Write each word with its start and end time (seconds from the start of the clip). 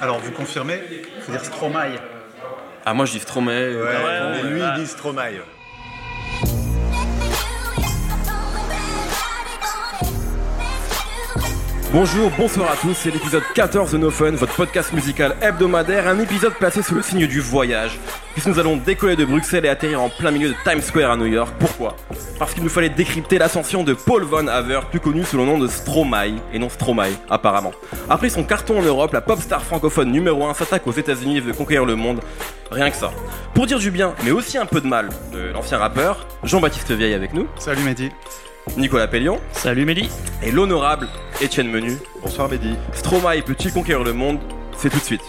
Alors, 0.00 0.18
vous 0.20 0.32
confirmez? 0.32 0.80
Il 0.90 1.22
faut 1.22 1.32
dire 1.32 1.44
Stromae. 1.44 1.98
Ah, 2.84 2.94
moi 2.94 3.04
je 3.04 3.12
dis 3.12 3.20
Stromae. 3.20 3.50
Ouais, 3.52 4.32
mais 4.32 4.42
lui, 4.50 4.60
il 4.60 4.80
dit 4.80 4.86
Stromae. 4.86 5.42
Bonjour, 11.90 12.30
bonsoir 12.36 12.70
à 12.70 12.76
tous, 12.76 12.92
c'est 12.92 13.10
l'épisode 13.10 13.42
14 13.54 13.92
de 13.92 13.96
No 13.96 14.10
Fun, 14.10 14.32
votre 14.32 14.54
podcast 14.54 14.92
musical 14.92 15.34
hebdomadaire, 15.40 16.06
un 16.06 16.18
épisode 16.18 16.52
placé 16.52 16.82
sous 16.82 16.94
le 16.94 17.00
signe 17.00 17.26
du 17.26 17.40
voyage, 17.40 17.98
puisque 18.34 18.48
nous 18.48 18.58
allons 18.58 18.76
décoller 18.76 19.16
de 19.16 19.24
Bruxelles 19.24 19.64
et 19.64 19.70
atterrir 19.70 20.02
en 20.02 20.10
plein 20.10 20.30
milieu 20.30 20.50
de 20.50 20.54
Times 20.64 20.82
Square 20.82 21.12
à 21.12 21.16
New 21.16 21.24
York. 21.24 21.54
Pourquoi? 21.58 21.96
Parce 22.38 22.52
qu'il 22.52 22.62
nous 22.62 22.68
fallait 22.68 22.90
décrypter 22.90 23.38
l'ascension 23.38 23.84
de 23.84 23.94
Paul 23.94 24.24
Von 24.24 24.48
Haver, 24.48 24.80
plus 24.90 25.00
connu 25.00 25.24
sous 25.24 25.38
le 25.38 25.46
nom 25.46 25.56
de 25.56 25.66
Stromae, 25.66 26.34
et 26.52 26.58
non 26.58 26.68
Stromae, 26.68 27.12
apparemment. 27.30 27.72
Après 28.10 28.28
son 28.28 28.44
carton 28.44 28.80
en 28.80 28.82
Europe, 28.82 29.14
la 29.14 29.22
pop 29.22 29.40
star 29.40 29.62
francophone 29.62 30.12
numéro 30.12 30.46
1 30.46 30.52
s'attaque 30.52 30.86
aux 30.86 30.92
États-Unis 30.92 31.38
et 31.38 31.40
veut 31.40 31.54
conquérir 31.54 31.86
le 31.86 31.96
monde. 31.96 32.20
Rien 32.70 32.90
que 32.90 32.96
ça. 32.96 33.12
Pour 33.54 33.66
dire 33.66 33.78
du 33.78 33.90
bien, 33.90 34.14
mais 34.24 34.30
aussi 34.30 34.58
un 34.58 34.66
peu 34.66 34.82
de 34.82 34.86
mal, 34.86 35.08
de 35.32 35.52
l'ancien 35.54 35.78
rappeur, 35.78 36.26
Jean-Baptiste 36.44 36.92
Vieille 36.92 37.14
avec 37.14 37.32
nous, 37.32 37.46
Salut 37.58 37.82
Mehdi. 37.82 38.10
Nicolas 38.76 39.08
Pellion, 39.08 39.40
Salut 39.52 39.84
Mélie 39.84 40.08
et 40.42 40.50
l'honorable 40.50 41.08
Étienne 41.40 41.70
Menu. 41.70 41.92
Bonsoir 42.22 42.48
Mehdi. 42.48 42.74
Stromae 42.92 43.42
peut-il 43.42 43.72
conquérir 43.72 44.04
le 44.04 44.12
monde 44.12 44.38
C'est 44.76 44.90
tout 44.90 44.98
de 44.98 45.04
suite. 45.04 45.22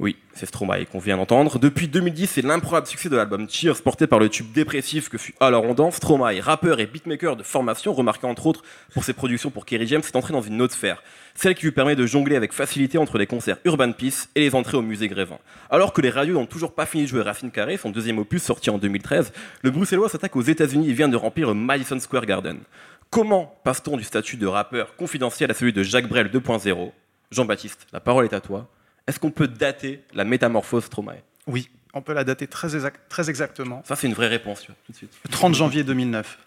Oui, 0.00 0.16
c'est 0.34 0.46
Stromae 0.46 0.84
qu'on 0.84 0.98
vient 0.98 1.16
d'entendre. 1.16 1.60
Depuis 1.60 1.86
2010, 1.86 2.26
c'est 2.26 2.42
l'improbable 2.42 2.88
succès 2.88 3.08
de 3.08 3.16
l'album 3.16 3.48
Cheers 3.48 3.82
porté 3.82 4.08
par 4.08 4.18
le 4.18 4.28
tube 4.28 4.50
dépressif 4.52 5.08
que 5.08 5.16
fut 5.16 5.34
alors 5.38 5.64
on 5.64 5.74
danse. 5.74 5.96
Stromae, 5.96 6.40
rappeur 6.40 6.80
et 6.80 6.86
beatmaker 6.86 7.36
de 7.36 7.44
formation, 7.44 7.92
remarqué 7.92 8.26
entre 8.26 8.46
autres 8.46 8.62
pour 8.92 9.04
ses 9.04 9.12
productions 9.12 9.50
pour 9.50 9.64
Kerry 9.64 9.86
James, 9.86 10.02
s'est 10.02 10.16
entré 10.16 10.32
dans 10.32 10.42
une 10.42 10.60
autre 10.60 10.74
sphère. 10.74 11.04
Celle 11.36 11.54
qui 11.54 11.66
lui 11.66 11.72
permet 11.72 11.94
de 11.94 12.04
jongler 12.04 12.34
avec 12.34 12.52
facilité 12.52 12.98
entre 12.98 13.16
les 13.16 13.26
concerts 13.26 13.58
Urban 13.64 13.92
Peace 13.92 14.28
et 14.34 14.40
les 14.40 14.54
entrées 14.56 14.76
au 14.76 14.82
musée 14.82 15.06
Grévin. 15.06 15.38
Alors 15.70 15.92
que 15.92 16.00
les 16.00 16.10
radios 16.10 16.34
n'ont 16.34 16.46
toujours 16.46 16.74
pas 16.74 16.86
fini 16.86 17.04
de 17.04 17.08
jouer 17.08 17.22
Racine 17.22 17.52
Carré, 17.52 17.76
son 17.76 17.90
deuxième 17.90 18.18
opus 18.18 18.42
sorti 18.42 18.70
en 18.70 18.78
2013, 18.78 19.32
le 19.62 19.70
Bruxellois 19.70 20.08
s'attaque 20.08 20.34
aux 20.34 20.42
États-Unis 20.42 20.90
et 20.90 20.94
vient 20.94 21.08
de 21.08 21.16
remplir 21.16 21.48
le 21.48 21.54
Madison 21.54 21.98
Square 22.00 22.26
Garden. 22.26 22.58
Comment 23.10 23.58
passe-t-on 23.64 23.96
du 23.96 24.04
statut 24.04 24.36
de 24.36 24.46
rappeur 24.46 24.94
confidentiel 24.96 25.50
à 25.50 25.54
celui 25.54 25.72
de 25.72 25.82
Jacques 25.82 26.08
Brel 26.08 26.28
2.0 26.28 26.92
Jean-Baptiste, 27.32 27.86
la 27.92 28.00
parole 28.00 28.24
est 28.24 28.32
à 28.34 28.40
toi. 28.40 28.68
Est-ce 29.06 29.18
qu'on 29.18 29.30
peut 29.30 29.48
dater 29.48 30.02
la 30.14 30.24
métamorphose 30.24 30.84
Stromae? 30.84 31.16
Oui, 31.46 31.68
on 31.94 32.02
peut 32.02 32.12
la 32.12 32.22
dater 32.24 32.46
très, 32.46 32.74
exact- 32.74 33.00
très 33.08 33.28
exactement. 33.30 33.82
Ça, 33.84 33.96
c'est 33.96 34.06
une 34.06 34.14
vraie 34.14 34.28
réponse, 34.28 34.62
tout 34.64 34.72
de 34.92 34.96
suite. 34.96 35.12
Le 35.24 35.30
30 35.30 35.54
janvier 35.54 35.82
2009. 35.84 36.38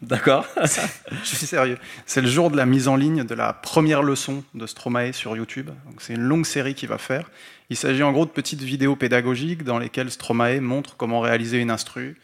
D'accord 0.00 0.46
Je 0.62 1.24
suis 1.24 1.46
sérieux. 1.46 1.78
C'est 2.06 2.22
le 2.22 2.28
jour 2.28 2.50
de 2.50 2.56
la 2.56 2.66
mise 2.66 2.88
en 2.88 2.96
ligne 2.96 3.24
de 3.24 3.34
la 3.34 3.52
première 3.52 4.02
leçon 4.02 4.42
de 4.54 4.66
Stromae 4.66 5.12
sur 5.12 5.36
YouTube. 5.36 5.70
C'est 5.98 6.14
une 6.14 6.22
longue 6.22 6.46
série 6.46 6.74
qu'il 6.74 6.88
va 6.88 6.98
faire. 6.98 7.30
Il 7.70 7.76
s'agit 7.76 8.02
en 8.02 8.12
gros 8.12 8.24
de 8.26 8.30
petites 8.30 8.62
vidéos 8.62 8.96
pédagogiques 8.96 9.62
dans 9.62 9.78
lesquelles 9.78 10.10
Stromae 10.10 10.60
montre 10.60 10.96
comment 10.96 11.20
réaliser 11.20 11.58
une 11.60 11.70
instru, 11.70 12.18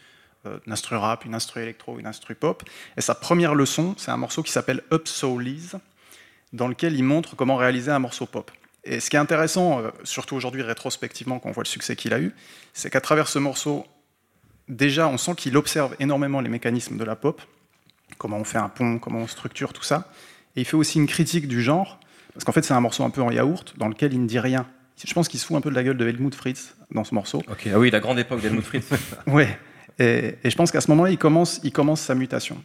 une 0.45 0.71
instru 0.71 0.95
rap, 0.95 1.25
une 1.25 1.35
instru 1.35 1.61
électro, 1.61 1.99
une 1.99 2.07
instru 2.07 2.35
pop. 2.35 2.63
Et 2.97 3.01
sa 3.01 3.15
première 3.15 3.55
leçon, 3.55 3.95
c'est 3.97 4.11
un 4.11 4.17
morceau 4.17 4.41
qui 4.43 4.51
s'appelle 4.51 4.83
Up 4.91 5.07
Soulies, 5.07 5.71
dans 6.53 6.67
lequel 6.67 6.95
il 6.95 7.03
montre 7.03 7.35
comment 7.35 7.55
réaliser 7.55 7.91
un 7.91 7.99
morceau 7.99 8.25
pop. 8.25 8.51
Et 8.83 8.99
ce 8.99 9.09
qui 9.09 9.15
est 9.15 9.19
intéressant, 9.19 9.79
euh, 9.79 9.89
surtout 10.03 10.35
aujourd'hui 10.35 10.61
rétrospectivement, 10.61 11.39
quand 11.39 11.49
on 11.49 11.51
voit 11.51 11.63
le 11.63 11.69
succès 11.69 11.95
qu'il 11.95 12.13
a 12.13 12.19
eu, 12.19 12.33
c'est 12.73 12.89
qu'à 12.89 13.01
travers 13.01 13.27
ce 13.27 13.39
morceau, 13.39 13.85
déjà, 14.67 15.07
on 15.07 15.17
sent 15.17 15.35
qu'il 15.35 15.57
observe 15.57 15.95
énormément 15.99 16.41
les 16.41 16.49
mécanismes 16.49 16.97
de 16.97 17.03
la 17.03 17.15
pop, 17.15 17.41
comment 18.17 18.37
on 18.37 18.43
fait 18.43 18.57
un 18.57 18.69
pont, 18.69 18.99
comment 18.99 19.19
on 19.19 19.27
structure 19.27 19.73
tout 19.73 19.83
ça. 19.83 20.11
Et 20.55 20.61
il 20.61 20.65
fait 20.65 20.77
aussi 20.77 20.97
une 20.97 21.07
critique 21.07 21.47
du 21.47 21.61
genre, 21.61 21.99
parce 22.33 22.45
qu'en 22.45 22.51
fait, 22.51 22.63
c'est 22.63 22.73
un 22.73 22.81
morceau 22.81 23.03
un 23.03 23.09
peu 23.09 23.21
en 23.21 23.31
yaourt, 23.31 23.73
dans 23.77 23.87
lequel 23.87 24.13
il 24.13 24.21
ne 24.21 24.27
dit 24.27 24.39
rien. 24.39 24.65
Je 25.03 25.13
pense 25.13 25.27
qu'il 25.29 25.39
se 25.39 25.45
fout 25.45 25.55
un 25.55 25.61
peu 25.61 25.69
de 25.69 25.75
la 25.75 25.83
gueule 25.83 25.97
de 25.97 26.07
Helmut 26.07 26.35
Fritz 26.35 26.75
dans 26.91 27.03
ce 27.03 27.15
morceau. 27.15 27.41
Ok, 27.49 27.69
ah 27.73 27.79
oui, 27.79 27.89
la 27.89 27.99
grande 27.99 28.19
époque 28.19 28.41
d'Helmut 28.41 28.65
Fritz. 28.65 28.89
Ouais. 29.27 29.57
Et, 29.97 30.35
et 30.43 30.49
je 30.49 30.55
pense 30.55 30.71
qu'à 30.71 30.81
ce 30.81 30.91
moment-là, 30.91 31.11
il 31.11 31.17
commence, 31.17 31.59
il 31.63 31.71
commence 31.71 32.01
sa 32.01 32.15
mutation. 32.15 32.57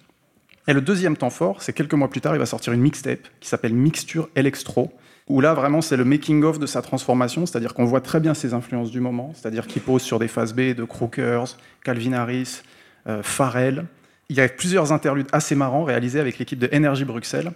Et 0.67 0.73
le 0.73 0.81
deuxième 0.81 1.17
temps 1.17 1.31
fort, 1.31 1.63
c'est 1.63 1.73
quelques 1.73 1.95
mois 1.95 2.09
plus 2.09 2.21
tard, 2.21 2.35
il 2.35 2.39
va 2.39 2.47
sortir 2.47 2.73
une 2.73 2.81
mixtape 2.81 3.29
qui 3.41 3.49
s'appelle 3.49 3.75
Mixture 3.75 4.29
Electro, 4.35 4.93
où 5.29 5.41
là, 5.41 5.55
vraiment, 5.55 5.81
c'est 5.81 5.97
le 5.97 6.05
making-of 6.05 6.59
de 6.59 6.67
sa 6.67 6.83
transformation, 6.83 7.47
c'est-à-dire 7.47 7.75
qu'on 7.75 7.85
voit 7.85 8.01
très 8.01 8.21
bien 8.21 8.35
ses 8.35 8.55
influences 8.55 8.91
du 8.91 9.01
moment, 9.01 9.33
c'est-à-dire 9.35 9.67
qu'il 9.67 9.83
pose 9.83 10.03
sur 10.03 10.19
des 10.19 10.29
phases 10.29 10.55
B 10.55 10.75
de 10.75 10.85
Crookers, 10.85 11.57
Calvin 11.83 12.13
Harris, 12.13 12.63
euh, 13.07 13.23
Pharrell. 13.23 13.85
Il 14.31 14.37
y 14.37 14.41
a 14.41 14.49
plusieurs 14.49 14.93
interludes 14.93 15.29
assez 15.33 15.55
marrants 15.55 15.85
réalisés 15.85 16.21
avec 16.21 16.39
l'équipe 16.39 16.59
de 16.59 16.69
Energy 16.75 17.05
Bruxelles, 17.05 17.53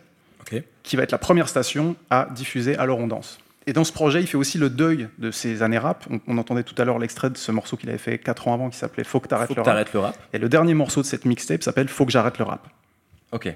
qui 0.83 0.97
va 0.97 1.03
être 1.03 1.13
la 1.13 1.19
première 1.19 1.49
station 1.49 1.95
à 2.09 2.29
diffuser 2.35 2.77
Alors 2.77 2.99
on 2.99 3.07
danse. 3.07 3.39
Et 3.69 3.75
dans 3.75 3.85
ce 3.85 3.93
projet, 3.93 4.23
il 4.23 4.27
fait 4.27 4.39
aussi 4.39 4.57
le 4.57 4.71
deuil 4.71 5.09
de 5.19 5.31
ses 5.31 5.63
années 5.63 5.77
rap. 5.77 6.07
On, 6.11 6.21
on 6.27 6.39
entendait 6.39 6.63
tout 6.63 6.75
à 6.79 6.87
l'heure 6.87 6.99
l'extrait 6.99 7.29
de 7.29 7.37
ce 7.37 7.53
morceau 7.53 7.77
qu'il 7.77 7.91
avait 7.91 7.99
fait 7.99 8.17
4 8.17 8.49
ans 8.49 8.55
avant 8.55 8.71
qui 8.71 8.79
s'appelait 8.79 9.05
Faut 9.05 9.21
que 9.21 9.29
t'arrêtes 9.29 9.55
le 9.55 9.61
rap. 9.61 9.93
le 9.93 10.01
rap. 10.01 10.17
Et 10.33 10.39
le 10.39 10.49
dernier 10.49 10.73
morceau 10.73 11.03
de 11.03 11.07
cette 11.07 11.27
mixtape 11.27 11.63
s'appelle 11.63 11.89
Faut 11.89 12.07
que 12.07 12.11
j'arrête 12.11 12.39
le 12.39 12.47
rap. 12.47 12.67
Ok. 13.31 13.55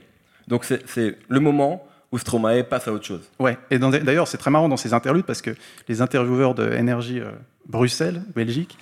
Donc 0.49 0.67
c'est 0.67 1.17
le 1.27 1.41
moment 1.41 1.89
où 2.13 2.19
Stromae 2.19 2.63
passe 2.63 2.89
à 2.89 2.93
autre 2.93 3.07
chose. 3.07 3.23
Ouais, 3.39 3.57
et 3.71 3.79
d'ailleurs, 3.79 4.29
c'est 4.29 4.37
très 4.37 4.51
marrant 4.51 4.69
dans 4.69 4.77
ces 4.77 4.93
interludes 4.93 5.25
parce 5.25 5.41
que 5.41 5.55
les 5.89 6.03
intervieweurs 6.03 6.55
de 6.55 6.71
Energy 6.79 7.19
euh, 7.19 7.31
Bruxelles, 7.67 8.23
Belgique, 8.35 8.77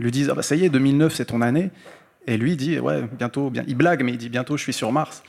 lui 0.00 0.10
disent 0.10 0.28
Ah 0.28 0.34
bah 0.34 0.42
ça 0.42 0.56
y 0.56 0.64
est, 0.64 0.70
2009, 0.70 1.14
c'est 1.14 1.26
ton 1.26 1.40
année. 1.40 1.70
Et 2.26 2.36
lui, 2.36 2.56
dit 2.56 2.80
Ouais, 2.80 3.02
bientôt, 3.16 3.48
bien. 3.48 3.62
Il 3.68 3.76
blague, 3.76 4.02
mais 4.02 4.10
il 4.10 4.18
dit 4.18 4.28
Bientôt, 4.28 4.56
je 4.56 4.62
suis 4.64 4.72
sur 4.72 4.90
Mars. 4.90 5.22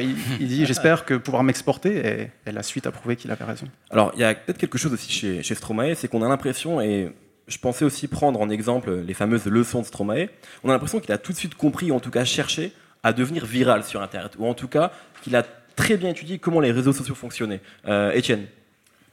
Il, 0.00 0.48
dit 0.48 0.66
J'espère 0.66 1.04
que 1.04 1.14
pouvoir 1.14 1.42
m'exporter. 1.42 2.30
Et, 2.46 2.52
la 2.52 2.62
suite 2.62 2.86
a 2.86 2.92
prouvé 2.92 3.16
qu'il 3.16 3.30
avait 3.30 3.44
raison. 3.44 3.66
Alors, 3.90 4.12
il 4.14 4.20
y 4.20 4.24
a 4.24 4.34
peut-être 4.34 4.58
quelque 4.58 4.78
chose 4.78 4.92
aussi 4.92 5.10
chez, 5.10 5.42
chez 5.42 5.54
Stromae, 5.54 5.94
c'est 5.94 6.08
qu'on 6.08 6.22
a 6.22 6.28
l'impression, 6.28 6.80
et 6.80 7.12
je 7.48 7.58
pensais 7.58 7.84
aussi 7.84 8.08
prendre 8.08 8.40
en 8.40 8.48
exemple 8.50 8.92
les 8.92 9.14
fameuses 9.14 9.46
leçons 9.46 9.80
de 9.80 9.86
Stromae, 9.86 10.28
on 10.64 10.70
a 10.70 10.72
l'impression 10.72 11.00
qu'il 11.00 11.12
a 11.12 11.18
tout 11.18 11.32
de 11.32 11.36
suite 11.36 11.54
compris, 11.54 11.90
ou 11.90 11.94
en 11.94 12.00
tout 12.00 12.10
cas 12.10 12.24
cherché, 12.24 12.72
à 13.02 13.12
devenir 13.12 13.46
viral 13.46 13.84
sur 13.84 14.00
Internet, 14.02 14.32
ou 14.38 14.46
en 14.46 14.54
tout 14.54 14.68
cas 14.68 14.92
qu'il 15.22 15.36
a 15.36 15.42
très 15.76 15.96
bien 15.96 16.10
étudié 16.10 16.38
comment 16.38 16.60
les 16.60 16.72
réseaux 16.72 16.92
sociaux 16.92 17.14
fonctionnaient. 17.14 17.60
Euh, 17.86 18.12
Étienne, 18.12 18.46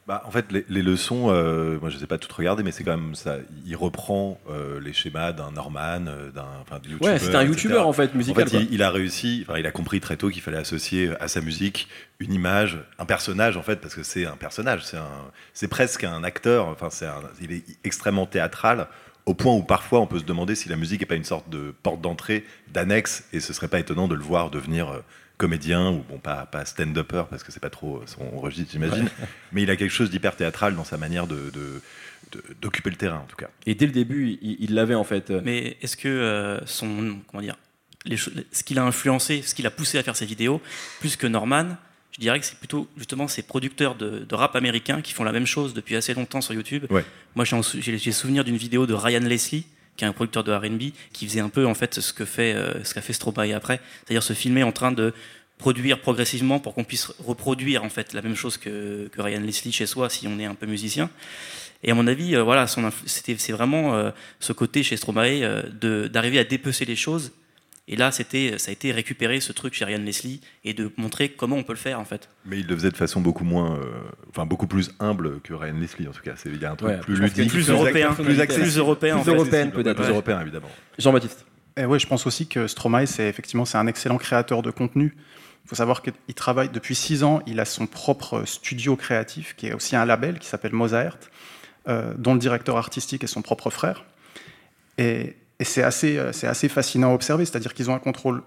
Bah, 0.09 0.23
en 0.25 0.31
fait, 0.31 0.51
les, 0.51 0.65
les 0.69 0.81
leçons, 0.81 1.27
euh, 1.29 1.77
moi 1.79 1.91
je 1.91 1.95
ne 1.95 1.99
sais 1.99 2.07
pas 2.07 2.17
toutes 2.17 2.31
regarder, 2.31 2.63
mais 2.63 2.71
c'est 2.71 2.83
quand 2.83 2.97
même 2.97 3.13
ça. 3.13 3.35
Il 3.63 3.75
reprend 3.75 4.39
euh, 4.49 4.81
les 4.81 4.91
schémas 4.91 5.33
d'un 5.33 5.51
Norman, 5.51 6.07
euh, 6.07 6.31
d'un 6.31 6.47
enfin, 6.63 6.81
ouais, 6.99 7.19
c'était 7.19 7.35
un 7.35 7.41
etc. 7.41 7.45
youtubeur 7.45 7.87
en 7.87 7.93
fait, 7.93 8.09
En 8.15 8.17
musical. 8.17 8.49
fait, 8.49 8.57
il, 8.57 8.73
il 8.73 8.81
a 8.81 8.89
réussi, 8.89 9.45
enfin, 9.47 9.59
il 9.59 9.67
a 9.67 9.71
compris 9.71 9.99
très 9.99 10.17
tôt 10.17 10.29
qu'il 10.31 10.41
fallait 10.41 10.57
associer 10.57 11.11
à 11.19 11.27
sa 11.27 11.41
musique 11.41 11.87
une 12.19 12.33
image, 12.33 12.79
un 12.97 13.05
personnage 13.05 13.55
en 13.55 13.61
fait, 13.61 13.75
parce 13.81 13.93
que 13.93 14.01
c'est 14.01 14.25
un 14.25 14.35
personnage, 14.35 14.83
c'est 14.83 14.97
c'est 15.53 15.67
presque 15.67 16.03
un 16.03 16.23
acteur. 16.23 16.65
Enfin, 16.69 16.87
c'est 16.89 17.05
un- 17.05 17.21
il 17.39 17.51
est 17.51 17.63
extrêmement 17.83 18.25
théâtral 18.25 18.87
au 19.27 19.35
point 19.35 19.53
où 19.53 19.61
parfois 19.61 19.99
on 19.99 20.07
peut 20.07 20.17
se 20.17 20.23
demander 20.25 20.55
si 20.55 20.69
la 20.69 20.75
musique 20.75 21.01
n'est 21.01 21.05
pas 21.05 21.13
une 21.17 21.23
sorte 21.23 21.51
de 21.51 21.71
porte 21.83 22.01
d'entrée, 22.01 22.45
d'annexe, 22.73 23.25
et 23.31 23.39
ce 23.39 23.53
serait 23.53 23.67
pas 23.67 23.79
étonnant 23.79 24.07
de 24.07 24.15
le 24.15 24.23
voir 24.23 24.49
devenir 24.49 24.91
comédien 25.39 25.89
ou 25.89 26.03
bon 26.07 26.17
pas, 26.17 26.45
pas 26.45 26.65
stand-upper 26.65 27.23
parce 27.29 27.43
que 27.43 27.51
c'est 27.51 27.61
pas 27.61 27.69
trop 27.69 28.03
son 28.05 28.29
registre 28.39 28.73
j'imagine, 28.73 29.09
mais 29.53 29.63
il 29.63 29.71
a 29.71 29.77
quelque 29.77 29.91
chose 29.91 30.11
d'hyper 30.11 30.35
théâtral 30.35 30.75
dans 30.75 30.83
sa 30.83 30.97
manière 30.97 31.25
de, 31.27 31.51
d'occuper 32.61 32.89
le 32.91 32.97
terrain 32.97 33.19
en 33.19 33.25
tout 33.25 33.37
cas. 33.37 33.47
Et 33.65 33.73
dès 33.73 33.87
le 33.87 33.93
début, 33.93 34.37
il 34.41 34.75
l'avait 34.75 34.95
en 34.95 35.05
fait. 35.05 35.31
Mais 35.31 35.77
est-ce 35.81 35.97
que 35.97 36.09
euh, 36.09 36.63
son 36.65 37.19
comment 37.27 37.41
dire 37.41 37.55
les 38.05 38.17
ce 38.17 38.63
qu'il 38.63 38.79
a 38.79 38.83
influencé, 38.83 39.41
ce 39.41 39.55
qu'il 39.55 39.65
a 39.65 39.71
poussé 39.71 39.97
à 39.97 40.03
faire 40.03 40.15
ses 40.15 40.25
vidéos, 40.25 40.61
plus 40.99 41.15
que 41.15 41.25
Norman, 41.25 41.77
je 42.11 42.19
dirais 42.19 42.39
que 42.39 42.45
c'est 42.45 42.57
plutôt 42.59 42.87
justement 42.97 43.29
ces 43.29 43.41
producteurs 43.41 43.95
de, 43.95 44.19
de 44.19 44.35
rap 44.35 44.55
américains 44.57 45.01
qui 45.01 45.13
font 45.13 45.23
la 45.23 45.31
même 45.31 45.45
chose 45.45 45.73
depuis 45.73 45.95
assez 45.95 46.13
longtemps 46.13 46.41
sur 46.41 46.53
YouTube. 46.53 46.85
Ouais. 46.89 47.05
Moi, 47.35 47.45
j'ai 47.45 48.11
souvenir 48.11 48.43
d'une 48.43 48.57
vidéo 48.57 48.85
de 48.85 48.93
Ryan 48.93 49.21
Leslie, 49.21 49.65
qui 49.99 50.05
est 50.05 50.07
un 50.07 50.13
producteur 50.13 50.45
de 50.45 50.53
R&B, 50.53 50.93
qui 51.11 51.27
faisait 51.27 51.41
un 51.41 51.49
peu 51.49 51.65
en 51.67 51.73
fait 51.73 51.99
ce 51.99 52.13
que 52.13 52.23
fait 52.23 52.53
euh, 52.53 52.81
ce 52.85 52.93
qu'a 52.93 53.01
fait 53.01 53.11
Stromae 53.11 53.53
après, 53.53 53.81
c'est-à-dire 54.05 54.23
se 54.23 54.31
filmer 54.31 54.63
en 54.63 54.71
train 54.71 54.93
de 54.93 55.13
produire 55.57 55.99
progressivement 55.99 56.61
pour 56.61 56.73
qu'on 56.73 56.85
puisse 56.85 57.11
reproduire 57.19 57.83
en 57.83 57.89
fait 57.89 58.13
la 58.13 58.21
même 58.21 58.35
chose 58.35 58.55
que, 58.55 59.09
que 59.09 59.21
Ryan 59.21 59.41
Leslie 59.41 59.73
chez 59.73 59.85
soi 59.85 60.09
si 60.09 60.25
on 60.25 60.39
est 60.39 60.45
un 60.45 60.55
peu 60.55 60.67
musicien. 60.67 61.09
Et 61.83 61.91
à 61.91 61.95
mon 61.95 62.07
avis, 62.07 62.33
euh, 62.37 62.43
voilà, 62.43 62.65
c'est 62.65 63.51
vraiment 63.51 63.93
euh, 63.93 64.11
ce 64.39 64.53
côté 64.53 64.83
chez 64.83 64.95
Stromae 64.95 65.65
d'arriver 66.09 66.39
à 66.39 66.45
dépecer 66.45 66.85
les 66.85 66.95
choses. 66.95 67.33
Et 67.91 67.95
là, 67.95 68.11
c'était 68.11 68.57
ça 68.59 68.69
a 68.69 68.71
été 68.71 68.91
récupérer 68.91 69.39
ce 69.39 69.51
truc 69.51 69.73
chez 69.73 69.83
Ryan 69.83 69.97
Leslie 69.99 70.41
et 70.63 70.73
de 70.73 70.91
montrer 70.97 71.29
comment 71.29 71.55
on 71.55 71.63
peut 71.63 71.73
le 71.73 71.79
faire 71.79 71.99
en 71.99 72.05
fait. 72.05 72.29
Mais 72.45 72.59
il 72.59 72.67
le 72.67 72.75
faisait 72.75 72.91
de 72.91 72.95
façon 72.95 73.19
beaucoup 73.19 73.43
moins, 73.43 73.77
euh, 73.79 73.83
enfin 74.29 74.45
beaucoup 74.45 74.67
plus 74.67 74.91
humble 74.99 75.41
que 75.41 75.53
Ryan 75.55 75.73
Leslie 75.73 76.07
en 76.07 76.11
tout 76.11 76.21
cas. 76.21 76.33
C'est- 76.37 76.49
Il 76.49 76.61
y 76.61 76.65
a 76.65 76.71
un 76.71 76.75
truc 76.75 76.91
Ouais, 76.91 76.99
plus 76.99 77.15
ludique, 77.19 77.49
plus 77.49 77.63
plus 77.65 77.69
européen, 77.71 78.13
plus 78.13 78.23
plus 78.25 78.39
accessible, 78.39 78.65
plus 78.67 78.77
européen, 78.77 79.17
en 79.17 79.23
plus 79.23 79.31
fait. 79.33 79.41
accessible, 79.41 79.71
peut-être. 79.71 79.95
plus 79.95 80.05
ouais. 80.05 80.11
européen 80.11 80.39
évidemment. 80.41 80.69
Jean-Baptiste. 80.99 81.45
Et 81.77 81.85
ouais, 81.85 81.97
je 81.97 82.05
pense 82.07 82.27
aussi 82.27 82.45
que 82.47 82.67
Stromae, 82.67 83.07
c'est 83.07 83.27
effectivement 83.27 83.65
c'est 83.65 83.77
un 83.79 83.87
excellent 83.87 84.17
créateur 84.17 84.61
de 84.61 84.69
contenu. 84.69 85.15
Il 85.65 85.69
faut 85.69 85.75
savoir 85.75 86.01
qu'il 86.03 86.13
travaille 86.35 86.69
depuis 86.69 86.93
six 86.95 87.23
ans. 87.23 87.41
Il 87.47 87.59
a 87.59 87.65
son 87.65 87.87
propre 87.87 88.43
studio 88.45 88.95
créatif, 88.97 89.55
qui 89.55 89.67
est 89.67 89.73
aussi 89.73 89.95
un 89.95 90.05
label 90.05 90.37
qui 90.39 90.47
s'appelle 90.47 90.73
Mozart, 90.73 91.17
euh, 91.87 92.13
dont 92.17 92.33
le 92.33 92.39
directeur 92.39 92.77
artistique 92.77 93.23
est 93.23 93.27
son 93.27 93.41
propre 93.41 93.69
frère. 93.71 94.05
Et, 94.97 95.35
et 95.59 95.63
c'est 95.65 95.83
assez, 95.83 96.17
euh, 96.17 96.31
c'est 96.31 96.47
assez 96.47 96.69
fascinant 96.69 97.11
à 97.11 97.13
observer. 97.13 97.45
C'est-à-dire 97.45 97.73
qu'ils 97.73 97.89
ont 97.89 97.95
un 97.95 97.99
contrôle 97.99 98.41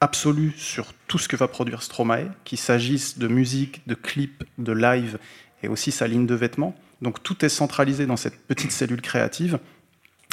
absolue 0.00 0.52
sur 0.56 0.92
tout 1.06 1.18
ce 1.18 1.28
que 1.28 1.36
va 1.36 1.48
produire 1.48 1.82
Stromae, 1.82 2.30
qu'il 2.44 2.58
s'agisse 2.58 3.18
de 3.18 3.28
musique, 3.28 3.86
de 3.86 3.94
clips, 3.94 4.44
de 4.58 4.72
live 4.72 5.18
et 5.62 5.68
aussi 5.68 5.92
sa 5.92 6.06
ligne 6.06 6.26
de 6.26 6.34
vêtements. 6.34 6.74
Donc 7.00 7.22
tout 7.22 7.44
est 7.44 7.48
centralisé 7.48 8.06
dans 8.06 8.16
cette 8.16 8.38
petite 8.46 8.72
cellule 8.72 9.00
créative 9.00 9.58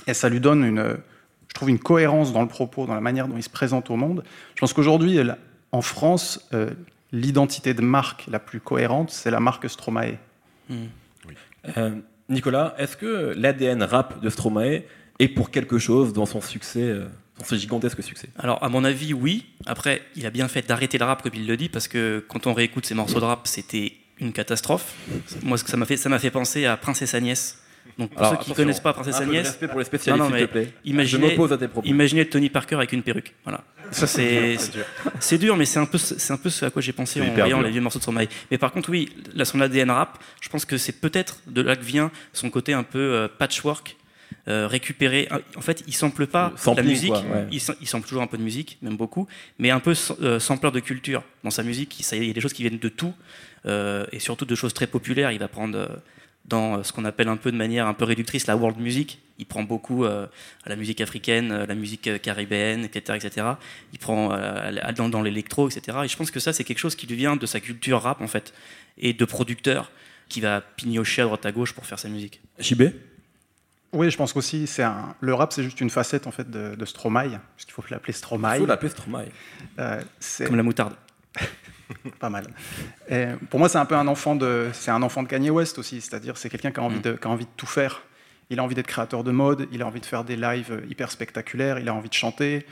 et 0.07 0.13
ça 0.13 0.29
lui 0.29 0.39
donne 0.39 0.63
une, 0.63 0.97
je 1.47 1.53
trouve, 1.53 1.69
une 1.69 1.79
cohérence 1.79 2.33
dans 2.33 2.41
le 2.41 2.47
propos, 2.47 2.85
dans 2.85 2.95
la 2.95 3.01
manière 3.01 3.27
dont 3.27 3.37
il 3.37 3.43
se 3.43 3.49
présente 3.49 3.89
au 3.89 3.95
monde. 3.95 4.23
Je 4.55 4.59
pense 4.59 4.73
qu'aujourd'hui, 4.73 5.19
en 5.71 5.81
France, 5.81 6.47
euh, 6.53 6.71
l'identité 7.11 7.73
de 7.73 7.81
marque 7.81 8.25
la 8.27 8.39
plus 8.39 8.59
cohérente, 8.59 9.11
c'est 9.11 9.31
la 9.31 9.39
marque 9.39 9.69
Stromae. 9.69 10.17
Hmm. 10.69 10.85
Euh, 11.77 11.95
Nicolas, 12.29 12.73
est-ce 12.77 12.97
que 12.97 13.33
l'ADN 13.35 13.83
rap 13.83 14.21
de 14.21 14.29
Stromae 14.29 14.83
est 15.21 15.27
pour 15.27 15.51
quelque 15.51 15.77
chose 15.77 16.13
dans 16.13 16.25
son 16.25 16.41
succès 16.41 16.81
euh, 16.81 17.05
dans 17.37 17.45
ce 17.45 17.55
gigantesque 17.55 18.03
succès 18.03 18.29
Alors, 18.37 18.63
à 18.63 18.69
mon 18.69 18.83
avis, 18.83 19.13
oui. 19.13 19.45
Après, 19.65 20.01
il 20.15 20.25
a 20.25 20.29
bien 20.29 20.47
fait 20.47 20.67
d'arrêter 20.67 20.97
le 20.97 21.05
rap, 21.05 21.21
comme 21.21 21.33
il 21.35 21.47
le 21.47 21.57
dit, 21.57 21.69
parce 21.69 21.87
que 21.87 22.23
quand 22.27 22.47
on 22.47 22.53
réécoute 22.53 22.85
ses 22.85 22.93
morceaux 22.93 23.19
de 23.19 23.25
rap, 23.25 23.47
c'était 23.47 23.93
une 24.19 24.33
catastrophe. 24.33 24.93
Moi, 25.43 25.57
ça 25.57 25.77
m'a 25.77 25.85
fait, 25.85 25.97
ça 25.97 26.09
m'a 26.09 26.19
fait 26.19 26.31
penser 26.31 26.65
à 26.65 26.77
Princesse 26.77 27.13
Agnès. 27.13 27.57
Donc, 27.97 28.11
pour 28.11 28.25
ceux 28.25 28.37
qui 28.37 28.51
ne 28.51 28.55
connaissent 28.55 28.79
pas 28.79 28.93
Princesse 28.93 29.19
Agnès, 29.19 29.47
respect 29.47 29.67
pour 29.67 29.79
les 29.79 29.85
spécialistes, 29.85 30.27
s'il 30.27 30.37
te 30.37 30.45
plaît. 30.45 30.73
Imaginez, 30.85 31.33
à 31.33 31.57
tes 31.57 31.67
propos. 31.67 31.87
imaginez 31.87 32.25
Tony 32.27 32.49
Parker 32.49 32.75
avec 32.75 32.93
une 32.93 33.01
perruque. 33.01 33.33
Voilà. 33.43 33.63
Ça, 33.91 34.07
c'est, 34.07 34.55
c'est 35.19 35.37
dur, 35.37 35.57
mais 35.57 35.65
c'est 35.65 35.79
un 35.79 35.85
peu, 35.85 35.97
c'est 35.97 36.31
un 36.31 36.37
peu 36.37 36.49
ce 36.49 36.65
à 36.65 36.69
quoi 36.69 36.81
j'ai 36.81 36.93
pensé 36.93 37.21
en 37.21 37.33
voyant 37.33 37.61
les 37.61 37.71
vieux 37.71 37.81
morceaux 37.81 37.99
de 37.99 38.03
Stromae. 38.03 38.27
Mais 38.49 38.57
par 38.57 38.71
contre, 38.71 38.89
oui, 38.89 39.09
là, 39.33 39.43
son 39.43 39.59
ADN 39.59 39.89
rap, 39.91 40.19
je 40.39 40.47
pense 40.47 40.63
que 40.63 40.77
c'est 40.77 40.93
peut-être 40.93 41.39
de 41.47 41.61
là 41.61 41.75
que 41.75 41.83
vient 41.83 42.11
son 42.31 42.49
côté 42.49 42.73
un 42.73 42.83
peu 42.83 42.99
euh, 42.99 43.27
patchwork 43.27 43.97
euh, 44.47 44.67
récupérer. 44.67 45.29
En 45.55 45.61
fait, 45.61 45.83
il 45.85 45.93
sample 45.93 46.25
pas 46.25 46.51
la 46.75 46.81
musique, 46.81 47.13
il, 47.51 47.61
sample 47.61 48.07
toujours 48.07 48.23
un 48.23 48.27
peu 48.27 48.39
de 48.39 48.43
musique, 48.43 48.79
même 48.81 48.97
beaucoup, 48.97 49.27
mais 49.59 49.69
un 49.69 49.79
peu 49.79 49.93
euh, 50.19 50.39
sampleur 50.39 50.71
de 50.71 50.79
culture. 50.79 51.23
Dans 51.43 51.51
sa 51.51 51.61
musique, 51.61 51.99
il, 51.99 52.25
y 52.25 52.29
a 52.31 52.33
des 52.33 52.41
choses 52.41 52.53
qui 52.53 52.63
viennent 52.63 52.79
de 52.79 52.89
tout, 52.89 53.13
euh, 53.67 54.03
et 54.11 54.17
surtout 54.17 54.45
de 54.45 54.55
choses 54.55 54.73
très 54.73 54.87
populaires. 54.87 55.31
Il 55.31 55.37
va 55.37 55.47
prendre 55.47 56.01
dans 56.45 56.83
ce 56.83 56.91
qu'on 56.91 57.05
appelle 57.05 57.27
un 57.27 57.37
peu 57.37 57.51
de 57.51 57.55
manière 57.55 57.85
un 57.85 57.93
peu 57.93 58.03
réductrice 58.03 58.47
la 58.47 58.57
world 58.57 58.79
music. 58.79 59.19
Il 59.37 59.45
prend 59.45 59.61
beaucoup 59.61 60.05
la 60.05 60.75
musique 60.75 61.01
africaine, 61.01 61.65
la 61.65 61.75
musique 61.75 62.19
caribéenne, 62.21 62.83
etc., 62.83 63.19
etc. 63.23 63.47
Il 63.93 63.99
prend 63.99 64.29
dans, 64.95 65.09
dans 65.09 65.21
l'électro, 65.21 65.69
etc. 65.69 65.99
Et 66.03 66.07
je 66.07 66.17
pense 66.17 66.31
que 66.31 66.39
ça, 66.39 66.51
c'est 66.51 66.63
quelque 66.63 66.79
chose 66.79 66.95
qui 66.95 67.05
lui 67.05 67.15
vient 67.15 67.35
de 67.35 67.45
sa 67.45 67.59
culture 67.59 68.01
rap, 68.01 68.21
en 68.21 68.27
fait, 68.27 68.53
et 68.97 69.13
de 69.13 69.25
producteur 69.25 69.91
qui 70.29 70.41
va 70.41 70.61
pignocher 70.61 71.21
à 71.21 71.25
droite 71.25 71.45
à 71.45 71.51
gauche 71.51 71.73
pour 71.73 71.85
faire 71.85 71.99
sa 71.99 72.09
musique. 72.09 72.41
JB 72.57 72.89
oui, 73.93 74.09
je 74.09 74.17
pense 74.17 74.31
qu'aussi, 74.33 74.67
c'est 74.67 74.83
un... 74.83 75.15
le 75.19 75.33
rap, 75.33 75.51
c'est 75.51 75.63
juste 75.63 75.81
une 75.81 75.89
facette 75.89 76.27
en 76.27 76.31
fait 76.31 76.49
de, 76.49 76.75
de 76.75 76.85
Stromae, 76.85 77.39
puisqu'il 77.55 77.73
faut 77.73 77.83
l'appeler 77.89 78.13
Stromae. 78.13 78.55
Il 78.55 78.59
faut 78.59 78.65
l'appeler 78.65 78.89
Stromae. 78.89 79.25
Euh, 79.79 80.01
Comme 80.45 80.55
la 80.55 80.63
moutarde. 80.63 80.95
Pas 82.19 82.29
mal. 82.29 82.47
Et 83.09 83.27
pour 83.49 83.59
moi, 83.59 83.67
c'est 83.67 83.77
un 83.77 83.85
peu 83.85 83.95
un 83.95 84.07
enfant 84.07 84.35
de, 84.35 84.69
c'est 84.73 84.91
un 84.91 85.01
enfant 85.01 85.23
de 85.23 85.27
Kanye 85.27 85.49
West 85.49 85.77
aussi, 85.77 85.99
c'est-à-dire 85.99 86.37
c'est 86.37 86.49
quelqu'un 86.49 86.71
qui 86.71 86.79
a 86.79 86.83
envie 86.83 86.99
mm. 86.99 87.01
de, 87.01 87.11
qui 87.13 87.27
a 87.27 87.29
envie 87.29 87.45
de 87.45 87.51
tout 87.57 87.67
faire. 87.67 88.03
Il 88.49 88.59
a 88.59 88.63
envie 88.63 88.75
d'être 88.75 88.87
créateur 88.87 89.23
de 89.23 89.31
mode, 89.31 89.67
il 89.71 89.81
a 89.81 89.87
envie 89.87 90.01
de 90.01 90.05
faire 90.05 90.23
des 90.23 90.35
lives 90.35 90.83
hyper 90.89 91.11
spectaculaires, 91.11 91.79
il 91.79 91.89
a 91.89 91.93
envie 91.93 92.09
de 92.09 92.13
chanter. 92.13 92.65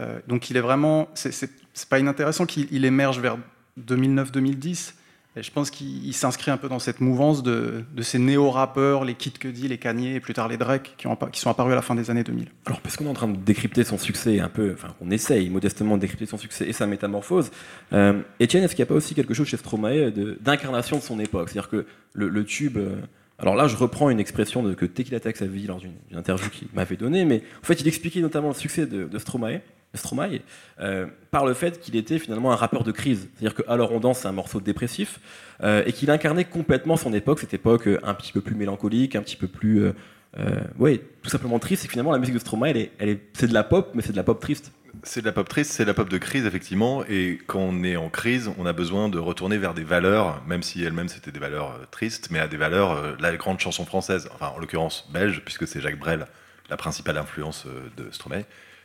Euh, 0.00 0.18
donc 0.26 0.50
il 0.50 0.56
est 0.56 0.60
vraiment, 0.60 1.08
c'est 1.14 1.50
pas 1.88 1.98
inintéressant 1.98 2.46
qu'il 2.46 2.84
émerge 2.84 3.20
vers 3.20 3.36
2009-2010 3.80 4.94
je 5.42 5.50
pense 5.50 5.70
qu'il 5.70 6.14
s'inscrit 6.14 6.50
un 6.52 6.56
peu 6.56 6.68
dans 6.68 6.78
cette 6.78 7.00
mouvance 7.00 7.42
de, 7.42 7.84
ces 8.02 8.18
néo-rappeurs, 8.18 9.04
les 9.04 9.14
Kid 9.14 9.36
Cudi, 9.38 9.66
les 9.66 9.78
Kanye 9.78 10.14
et 10.14 10.20
plus 10.20 10.32
tard 10.32 10.46
les 10.46 10.56
Drake, 10.56 10.94
qui, 10.96 11.08
ont, 11.08 11.16
qui, 11.32 11.40
sont 11.40 11.50
apparus 11.50 11.72
à 11.72 11.76
la 11.76 11.82
fin 11.82 11.96
des 11.96 12.10
années 12.10 12.22
2000. 12.22 12.48
Alors, 12.66 12.80
parce 12.80 12.96
qu'on 12.96 13.06
est 13.06 13.08
en 13.08 13.14
train 13.14 13.28
de 13.28 13.36
décrypter 13.36 13.82
son 13.82 13.98
succès 13.98 14.38
un 14.38 14.48
peu, 14.48 14.72
enfin, 14.72 14.94
on 15.00 15.10
essaye 15.10 15.50
modestement 15.50 15.96
de 15.96 16.02
décrypter 16.02 16.26
son 16.26 16.38
succès 16.38 16.68
et 16.68 16.72
sa 16.72 16.86
métamorphose. 16.86 17.50
Euh, 17.92 18.20
Etienne, 18.40 18.62
est-ce 18.62 18.76
qu'il 18.76 18.84
n'y 18.84 18.88
a 18.88 18.92
pas 18.92 18.94
aussi 18.94 19.14
quelque 19.14 19.34
chose 19.34 19.48
chez 19.48 19.56
Stromae 19.56 20.12
d'incarnation 20.40 20.98
de, 20.98 21.02
son 21.02 21.18
époque? 21.18 21.48
C'est-à-dire 21.48 21.68
que 21.68 21.86
le, 22.12 22.44
tube. 22.44 22.76
Euh, 22.76 22.96
alors 23.40 23.56
là, 23.56 23.66
je 23.66 23.76
reprends 23.76 24.10
une 24.10 24.20
expression 24.20 24.62
de, 24.62 24.74
que 24.74 24.86
Tequila 24.86 25.18
Tex 25.18 25.42
avait 25.42 25.58
dit 25.58 25.66
lors 25.66 25.80
d'une 25.80 25.92
interview 26.14 26.48
qu'il 26.50 26.68
m'avait 26.74 26.96
donnée, 26.96 27.24
mais 27.24 27.42
en 27.60 27.66
fait, 27.66 27.80
il 27.80 27.88
expliquait 27.88 28.20
notamment 28.20 28.48
le 28.48 28.54
succès 28.54 28.86
de 28.86 29.18
Stromae 29.18 29.60
Stromae, 29.96 30.40
euh, 30.80 31.06
par 31.30 31.46
le 31.46 31.54
fait 31.54 31.80
qu'il 31.80 31.96
était 31.96 32.18
finalement 32.18 32.52
un 32.52 32.56
rappeur 32.56 32.84
de 32.84 32.92
crise. 32.92 33.28
C'est-à-dire 33.34 33.54
que 33.54 33.62
Alors 33.68 33.92
on 33.92 34.00
danse, 34.00 34.20
c'est 34.20 34.28
un 34.28 34.32
morceau 34.32 34.60
dépressif, 34.60 35.20
euh, 35.62 35.82
et 35.86 35.92
qu'il 35.92 36.10
incarnait 36.10 36.44
complètement 36.44 36.96
son 36.96 37.12
époque, 37.12 37.40
cette 37.40 37.54
époque 37.54 37.88
euh, 37.88 38.00
un 38.02 38.14
petit 38.14 38.32
peu 38.32 38.40
plus 38.40 38.54
mélancolique, 38.54 39.16
un 39.16 39.22
petit 39.22 39.36
peu 39.36 39.48
plus, 39.48 39.92
ouais, 40.78 41.00
tout 41.22 41.30
simplement 41.30 41.58
triste. 41.58 41.84
Et 41.84 41.88
finalement, 41.88 42.12
la 42.12 42.18
musique 42.18 42.34
de 42.34 42.40
Stromae, 42.40 42.70
elle 42.70 43.08
est, 43.08 43.20
c'est 43.34 43.46
de 43.46 43.54
la 43.54 43.62
pop, 43.62 43.92
mais 43.94 44.02
c'est 44.02 44.12
de 44.12 44.16
la 44.16 44.24
pop 44.24 44.40
triste. 44.40 44.72
C'est 45.02 45.20
de 45.20 45.26
la 45.26 45.32
pop 45.32 45.48
triste, 45.48 45.72
c'est 45.72 45.84
de 45.84 45.88
la 45.88 45.94
pop 45.94 46.08
de 46.08 46.18
crise, 46.18 46.46
effectivement. 46.46 47.04
Et 47.08 47.38
quand 47.46 47.60
on 47.60 47.84
est 47.84 47.96
en 47.96 48.08
crise, 48.08 48.50
on 48.58 48.66
a 48.66 48.72
besoin 48.72 49.08
de 49.08 49.18
retourner 49.18 49.58
vers 49.58 49.74
des 49.74 49.84
valeurs, 49.84 50.42
même 50.46 50.62
si 50.62 50.82
elles-mêmes 50.82 51.08
c'était 51.08 51.30
des 51.32 51.40
valeurs 51.40 51.78
tristes, 51.90 52.28
mais 52.30 52.38
à 52.38 52.48
des 52.48 52.56
valeurs, 52.56 53.16
la 53.20 53.36
grande 53.36 53.60
chanson 53.60 53.84
française, 53.84 54.28
enfin 54.34 54.52
en 54.54 54.58
l'occurrence 54.58 55.08
belge, 55.12 55.42
puisque 55.44 55.66
c'est 55.66 55.80
Jacques 55.80 55.98
Brel, 55.98 56.26
la 56.70 56.76
principale 56.76 57.18
influence 57.18 57.66
de 57.96 58.10
Stromae. 58.10 58.44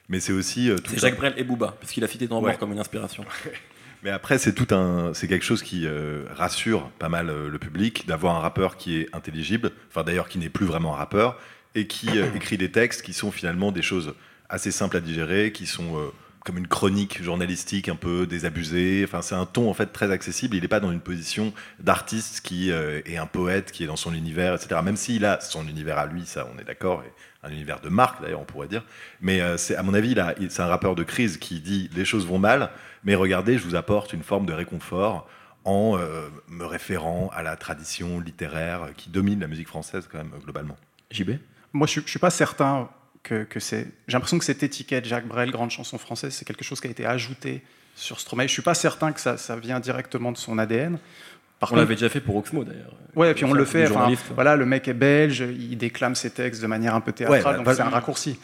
Mais 0.09 0.19
c'est 0.19 0.33
aussi. 0.33 0.69
Euh, 0.69 0.77
c'est 0.87 0.99
Jacques 0.99 1.17
Brel 1.17 1.35
et 1.37 1.43
Booba, 1.43 1.75
puisqu'il 1.79 2.03
a 2.03 2.07
cité 2.07 2.27
dans 2.27 2.41
ouais. 2.41 2.57
comme 2.57 2.73
une 2.73 2.79
inspiration. 2.79 3.23
Mais 4.03 4.09
après, 4.09 4.37
c'est 4.37 4.53
tout 4.53 4.73
un, 4.73 5.13
c'est 5.13 5.27
quelque 5.27 5.43
chose 5.43 5.61
qui 5.61 5.85
euh, 5.85 6.23
rassure 6.33 6.89
pas 6.99 7.09
mal 7.09 7.29
euh, 7.29 7.49
le 7.49 7.59
public 7.59 8.07
d'avoir 8.07 8.37
un 8.37 8.39
rappeur 8.39 8.77
qui 8.77 8.97
est 8.97 9.13
intelligible, 9.13 9.71
enfin 9.89 10.03
d'ailleurs 10.03 10.29
qui 10.29 10.39
n'est 10.39 10.49
plus 10.49 10.65
vraiment 10.65 10.93
un 10.95 10.97
rappeur 10.97 11.37
et 11.75 11.85
qui 11.85 12.09
écrit 12.35 12.57
des 12.57 12.71
textes 12.71 13.01
qui 13.01 13.13
sont 13.13 13.29
finalement 13.29 13.71
des 13.71 13.81
choses 13.81 14.15
assez 14.47 14.71
simples 14.71 14.97
à 14.97 15.01
digérer, 15.01 15.51
qui 15.51 15.67
sont 15.67 16.11
comme 16.43 16.57
une 16.57 16.67
chronique 16.67 17.21
journalistique 17.21 17.89
un 17.89 17.97
peu 17.97 18.25
désabusée. 18.25 19.03
Enfin, 19.03 19.21
c'est 19.21 19.35
un 19.35 19.45
ton 19.45 19.69
en 19.69 19.73
fait 19.75 19.87
très 19.87 20.09
accessible. 20.09 20.55
Il 20.55 20.61
n'est 20.61 20.69
pas 20.69 20.79
dans 20.79 20.91
une 20.91 21.01
position 21.01 21.53
d'artiste 21.79 22.41
qui 22.41 22.71
est 22.71 23.17
un 23.17 23.27
poète, 23.27 23.71
qui 23.71 23.83
est 23.83 23.87
dans 23.87 23.95
son 23.95 24.15
univers, 24.15 24.55
etc. 24.55 24.79
Même 24.83 24.95
s'il 24.95 25.23
a 25.25 25.39
son 25.41 25.67
univers 25.67 25.99
à 25.99 26.07
lui, 26.07 26.25
ça, 26.25 26.47
on 26.51 26.57
est 26.57 26.63
d'accord, 26.63 27.03
un 27.43 27.51
univers 27.51 27.79
de 27.79 27.89
marque 27.89 28.21
d'ailleurs, 28.21 28.41
on 28.41 28.45
pourrait 28.45 28.67
dire. 28.67 28.83
Mais 29.21 29.41
euh, 29.41 29.57
c'est 29.57 29.75
à 29.75 29.83
mon 29.83 29.93
avis, 29.93 30.15
c'est 30.49 30.61
un 30.61 30.67
rappeur 30.67 30.95
de 30.95 31.03
crise 31.03 31.37
qui 31.37 31.59
dit 31.59 31.89
les 31.95 32.05
choses 32.05 32.25
vont 32.27 32.39
mal, 32.39 32.71
mais 33.03 33.15
regardez, 33.15 33.57
je 33.57 33.63
vous 33.63 33.75
apporte 33.75 34.13
une 34.13 34.23
forme 34.23 34.45
de 34.45 34.53
réconfort 34.53 35.27
en 35.65 35.97
euh, 35.97 36.29
me 36.47 36.65
référant 36.65 37.29
à 37.33 37.43
la 37.43 37.55
tradition 37.55 38.19
littéraire 38.19 38.89
qui 38.95 39.09
domine 39.09 39.39
la 39.39 39.47
musique 39.47 39.67
française 39.67 40.07
quand 40.11 40.17
même 40.17 40.31
globalement. 40.43 40.77
JB 41.11 41.31
Moi, 41.73 41.87
je, 41.87 41.99
ne 41.99 42.05
suis 42.05 42.19
pas 42.19 42.29
certain 42.29 42.89
que, 43.23 43.45
c'est. 43.59 43.87
J'ai 44.07 44.13
l'impression 44.13 44.39
que 44.39 44.45
cette 44.45 44.63
étiquette 44.63 45.05
Jacques 45.05 45.27
Brel, 45.27 45.51
grande 45.51 45.71
chanson 45.71 45.97
française, 45.97 46.33
c'est 46.33 46.45
quelque 46.45 46.63
chose 46.63 46.79
qui 46.79 46.87
a 46.87 46.91
été 46.91 47.05
ajouté 47.05 47.63
sur 47.95 48.19
Stromae. 48.19 48.47
Je 48.47 48.53
suis 48.53 48.61
pas 48.61 48.73
certain 48.73 49.11
que 49.11 49.19
ça, 49.19 49.37
ça 49.37 49.55
vient 49.55 49.79
directement 49.79 50.31
de 50.31 50.37
son 50.37 50.57
ADN 50.57 50.97
on 51.61 51.75
l'avait 51.75 51.95
déjà 51.95 52.09
fait 52.09 52.21
pour 52.21 52.35
Oxmo 52.35 52.63
d'ailleurs. 52.63 52.93
Ouais, 53.15 53.31
et 53.31 53.33
puis 53.33 53.45
on 53.45 53.53
le 53.53 53.65
fait. 53.65 53.89
voilà, 54.33 54.55
le 54.55 54.65
mec 54.65 54.87
est 54.87 54.93
belge, 54.93 55.39
il 55.39 55.77
déclame 55.77 56.15
ses 56.15 56.29
textes 56.29 56.61
de 56.61 56.67
manière 56.67 56.95
un 56.95 57.01
peu 57.01 57.11
théâtrale, 57.11 57.57
donc 57.57 57.67
c'est 57.73 57.81
un 57.81 57.89
raccourci. 57.89 58.39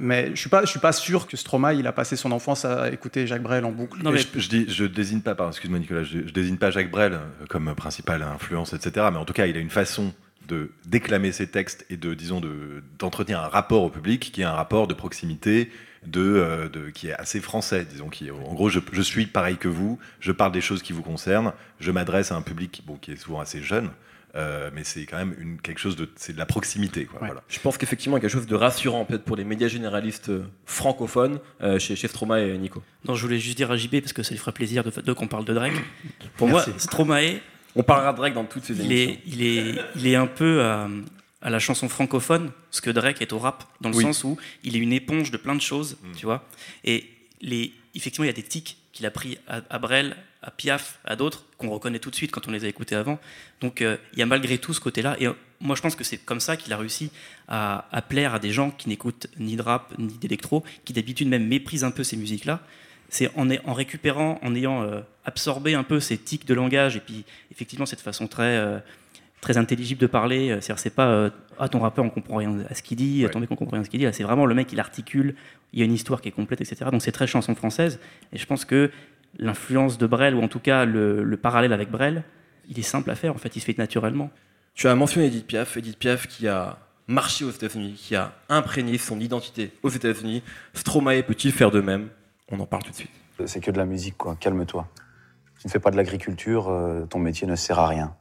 Mais 0.00 0.30
je 0.32 0.36
suis 0.36 0.48
pas, 0.48 0.60
je 0.60 0.70
suis 0.70 0.78
pas 0.78 0.92
sûr 0.92 1.26
que 1.26 1.36
Stromae 1.36 1.74
il 1.74 1.86
a 1.88 1.92
passé 1.92 2.14
son 2.14 2.30
enfance 2.30 2.64
à 2.64 2.88
écouter 2.90 3.26
Jacques 3.26 3.42
Brel 3.42 3.64
en 3.64 3.72
boucle. 3.72 4.00
Non, 4.00 4.12
mais 4.12 4.20
je, 4.20 4.48
dis, 4.48 4.66
je 4.68 4.84
désigne 4.84 5.20
pas, 5.20 5.34
excuse-moi 5.48 5.80
Nicolas, 5.80 6.04
je, 6.04 6.18
désigne 6.20 6.56
pas 6.56 6.70
Jacques 6.70 6.92
Brel 6.92 7.18
comme 7.48 7.74
principale 7.74 8.22
influence, 8.22 8.72
etc. 8.74 9.06
Mais 9.10 9.18
en 9.18 9.24
tout 9.24 9.32
cas, 9.32 9.46
il 9.46 9.56
a 9.56 9.60
une 9.60 9.70
façon 9.70 10.12
de 10.48 10.70
déclamer 10.86 11.30
ses 11.30 11.46
textes 11.46 11.86
et 11.90 11.96
de, 11.96 12.14
disons, 12.14 12.40
d'entretenir 12.98 13.40
un 13.40 13.48
rapport 13.48 13.82
au 13.82 13.90
public 13.90 14.32
qui 14.32 14.40
est 14.40 14.44
un 14.44 14.52
rapport 14.52 14.88
de 14.88 14.94
proximité, 14.94 15.70
euh, 16.16 16.68
de, 16.68 16.90
qui 16.90 17.08
est 17.08 17.14
assez 17.14 17.40
français, 17.40 17.84
disons. 17.84 18.08
Qui, 18.08 18.30
en 18.30 18.54
gros, 18.54 18.68
je, 18.70 19.02
suis 19.02 19.26
pareil 19.26 19.56
que 19.56 19.68
vous, 19.68 19.98
je 20.20 20.32
parle 20.32 20.52
des 20.52 20.60
choses 20.60 20.82
qui 20.82 20.92
vous 20.92 21.02
concernent, 21.02 21.52
je 21.80 21.90
m'adresse 21.90 22.32
à 22.32 22.36
un 22.36 22.42
public 22.42 22.82
bon, 22.86 22.96
qui 22.96 23.12
est 23.12 23.16
souvent 23.16 23.40
assez 23.40 23.62
jeune. 23.62 23.90
Euh, 24.36 24.70
mais 24.74 24.84
c'est 24.84 25.06
quand 25.06 25.16
même 25.16 25.34
une, 25.38 25.58
quelque 25.58 25.78
chose 25.80 25.96
de, 25.96 26.08
c'est 26.16 26.34
de 26.34 26.38
la 26.38 26.46
proximité. 26.46 27.06
Quoi, 27.06 27.18
voilà. 27.20 27.42
Je 27.48 27.58
pense 27.60 27.78
qu'effectivement, 27.78 28.16
il 28.16 28.20
y 28.20 28.20
a 28.20 28.28
quelque 28.28 28.38
chose 28.38 28.46
de 28.46 28.54
rassurant 28.54 29.04
peut-être 29.06 29.24
pour 29.24 29.36
les 29.36 29.44
médias 29.44 29.68
généralistes 29.68 30.28
euh, 30.28 30.44
francophones 30.66 31.40
chez, 31.78 31.96
chez 31.96 32.08
Stromae 32.08 32.40
et 32.40 32.58
Nico. 32.58 32.82
Non, 33.06 33.14
je 33.14 33.22
voulais 33.22 33.38
juste 33.38 33.56
dire 33.56 33.70
à 33.70 33.76
JB, 33.76 34.00
parce 34.00 34.12
que 34.12 34.22
ça 34.22 34.30
lui 34.30 34.38
fera 34.38 34.52
plaisir 34.52 34.84
de, 34.84 34.90
de 35.00 35.12
qu'on 35.12 35.28
parle 35.28 35.44
de 35.44 35.54
Drake. 35.54 35.72
Pour 36.36 36.48
moi, 36.48 36.64
Stromae. 36.76 37.40
On 37.76 37.82
parlera 37.82 38.12
de 38.12 38.16
Drake 38.16 38.34
dans 38.34 38.44
toutes 38.44 38.64
ces 38.64 38.80
émissions. 38.80 39.16
il, 39.26 39.42
est, 39.42 39.74
il 39.96 40.06
est 40.06 40.16
un 40.16 40.26
peu 40.26 40.62
à 41.40 41.50
la 41.50 41.58
chanson 41.58 41.88
francophone, 41.88 42.50
ce 42.70 42.80
que 42.80 42.90
Drake 42.90 43.22
est 43.22 43.32
au 43.32 43.38
rap, 43.38 43.64
dans 43.80 43.90
le 43.90 44.00
sens 44.00 44.24
où 44.24 44.36
il 44.64 44.76
est 44.76 44.80
une 44.80 44.92
éponge 44.92 45.30
de 45.30 45.36
plein 45.36 45.54
de 45.54 45.60
choses, 45.60 45.96
mm. 46.02 46.12
tu 46.16 46.26
vois. 46.26 46.44
Et 46.84 47.08
les, 47.40 47.72
effectivement, 47.94 48.24
il 48.24 48.28
y 48.28 48.30
a 48.30 48.34
des 48.34 48.42
tics 48.42 48.76
qu'il 48.92 49.06
a 49.06 49.10
pris 49.10 49.38
à, 49.46 49.78
Brel, 49.78 50.16
à 50.42 50.50
Piaf, 50.50 50.98
à 51.04 51.14
d'autres, 51.14 51.44
qu'on 51.56 51.70
reconnaît 51.70 52.00
tout 52.00 52.10
de 52.10 52.16
suite 52.16 52.32
quand 52.32 52.48
on 52.48 52.50
les 52.50 52.64
a 52.64 52.68
écoutés 52.68 52.96
avant. 52.96 53.20
Donc 53.60 53.80
euh, 53.80 53.96
il 54.12 54.18
y 54.18 54.22
a 54.22 54.26
malgré 54.26 54.58
tout 54.58 54.74
ce 54.74 54.80
côté-là. 54.80 55.16
Et 55.20 55.28
euh, 55.28 55.32
moi, 55.60 55.76
je 55.76 55.82
pense 55.82 55.94
que 55.94 56.02
c'est 56.02 56.18
comme 56.18 56.40
ça 56.40 56.56
qu'il 56.56 56.72
a 56.72 56.76
réussi 56.76 57.10
à, 57.46 57.84
plaire 58.08 58.34
à 58.34 58.38
des 58.40 58.50
gens 58.50 58.70
qui 58.72 58.88
n'écoutent 58.88 59.28
ni 59.38 59.54
de 59.54 59.62
rap, 59.62 59.94
ni 59.98 60.14
d'électro, 60.14 60.64
qui 60.84 60.92
d'habitude 60.92 61.28
même 61.28 61.46
méprisent 61.46 61.84
un 61.84 61.92
peu 61.92 62.02
ces 62.02 62.16
musiques-là. 62.16 62.60
C'est 63.08 63.30
en, 63.36 63.48
en, 63.64 63.72
récupérant, 63.72 64.38
en 64.42 64.54
ayant 64.54 64.82
euh, 64.82 65.00
absorbé 65.24 65.74
un 65.74 65.82
peu 65.82 65.98
ces 66.00 66.18
tics 66.18 66.46
de 66.46 66.54
langage, 66.54 66.96
et 66.96 67.00
puis 67.00 67.24
effectivement 67.50 67.86
cette 67.86 68.00
façon 68.02 68.26
très 68.26 68.82
très 69.40 69.56
intelligible 69.56 70.00
de 70.00 70.06
parler. 70.06 70.50
Euh, 70.50 70.60
C'est-à-dire, 70.60 70.78
c'est 70.80 70.94
pas 70.94 71.06
euh, 71.08 71.30
ah 71.58 71.68
ton 71.68 71.78
rappeur 71.80 72.04
on 72.04 72.10
comprend 72.10 72.36
rien 72.36 72.54
à 72.68 72.74
ce 72.74 72.82
qu'il 72.82 72.96
dit, 72.96 73.24
Ouais. 73.24 73.30
ton 73.30 73.40
mec 73.40 73.50
on 73.50 73.56
comprend 73.56 73.74
rien 73.74 73.82
à 73.82 73.84
ce 73.84 73.90
qu'il 73.90 74.00
dit. 74.00 74.06
Là, 74.06 74.12
c'est 74.12 74.24
vraiment 74.24 74.46
le 74.46 74.54
mec 74.54 74.72
il 74.72 74.80
articule, 74.80 75.34
il 75.72 75.78
y 75.78 75.82
a 75.82 75.84
une 75.84 75.92
histoire 75.92 76.20
qui 76.20 76.28
est 76.28 76.32
complète, 76.32 76.60
etc. 76.60 76.86
Donc 76.90 77.02
c'est 77.02 77.12
très 77.12 77.26
chanson 77.26 77.54
française. 77.54 78.00
Et 78.32 78.38
je 78.38 78.46
pense 78.46 78.64
que 78.64 78.90
l'influence 79.38 79.98
de 79.98 80.06
Brel 80.06 80.34
ou 80.34 80.42
en 80.42 80.48
tout 80.48 80.60
cas 80.60 80.84
le, 80.84 81.22
le 81.22 81.36
parallèle 81.36 81.72
avec 81.72 81.90
Brel, 81.90 82.24
il 82.68 82.78
est 82.78 82.82
simple 82.82 83.10
à 83.10 83.14
faire. 83.14 83.34
En 83.34 83.38
fait, 83.38 83.54
il 83.56 83.60
se 83.60 83.66
fait 83.66 83.78
naturellement. 83.78 84.30
Tu 84.74 84.86
as 84.88 84.94
mentionné 84.94 85.26
Edith 85.28 85.46
Piaf, 85.46 85.76
Edith 85.76 85.98
Piaf 85.98 86.26
qui 86.26 86.46
a 86.48 86.78
marché 87.06 87.44
aux 87.44 87.50
États-Unis, 87.50 87.94
qui 87.94 88.14
a 88.16 88.32
imprégné 88.48 88.98
son 88.98 89.18
identité 89.20 89.72
aux 89.82 89.88
États-Unis. 89.88 90.42
Stromae 90.74 91.22
peut-il 91.22 91.52
faire 91.52 91.70
de 91.70 91.80
même? 91.80 92.08
On 92.50 92.58
en 92.60 92.66
parle 92.66 92.82
tout 92.84 92.90
de 92.90 92.96
suite. 92.96 93.10
C'est 93.46 93.60
que 93.60 93.70
de 93.70 93.78
la 93.78 93.84
musique, 93.84 94.16
quoi. 94.16 94.36
Calme-toi. 94.40 94.88
Tu 95.60 95.66
ne 95.66 95.70
fais 95.72 95.78
pas 95.80 95.90
de 95.90 95.96
l'agriculture, 95.96 96.68
euh, 96.68 97.04
ton 97.06 97.18
métier 97.18 97.46
ne 97.46 97.56
sert 97.56 97.78
à 97.78 97.88
rien. 97.88 98.14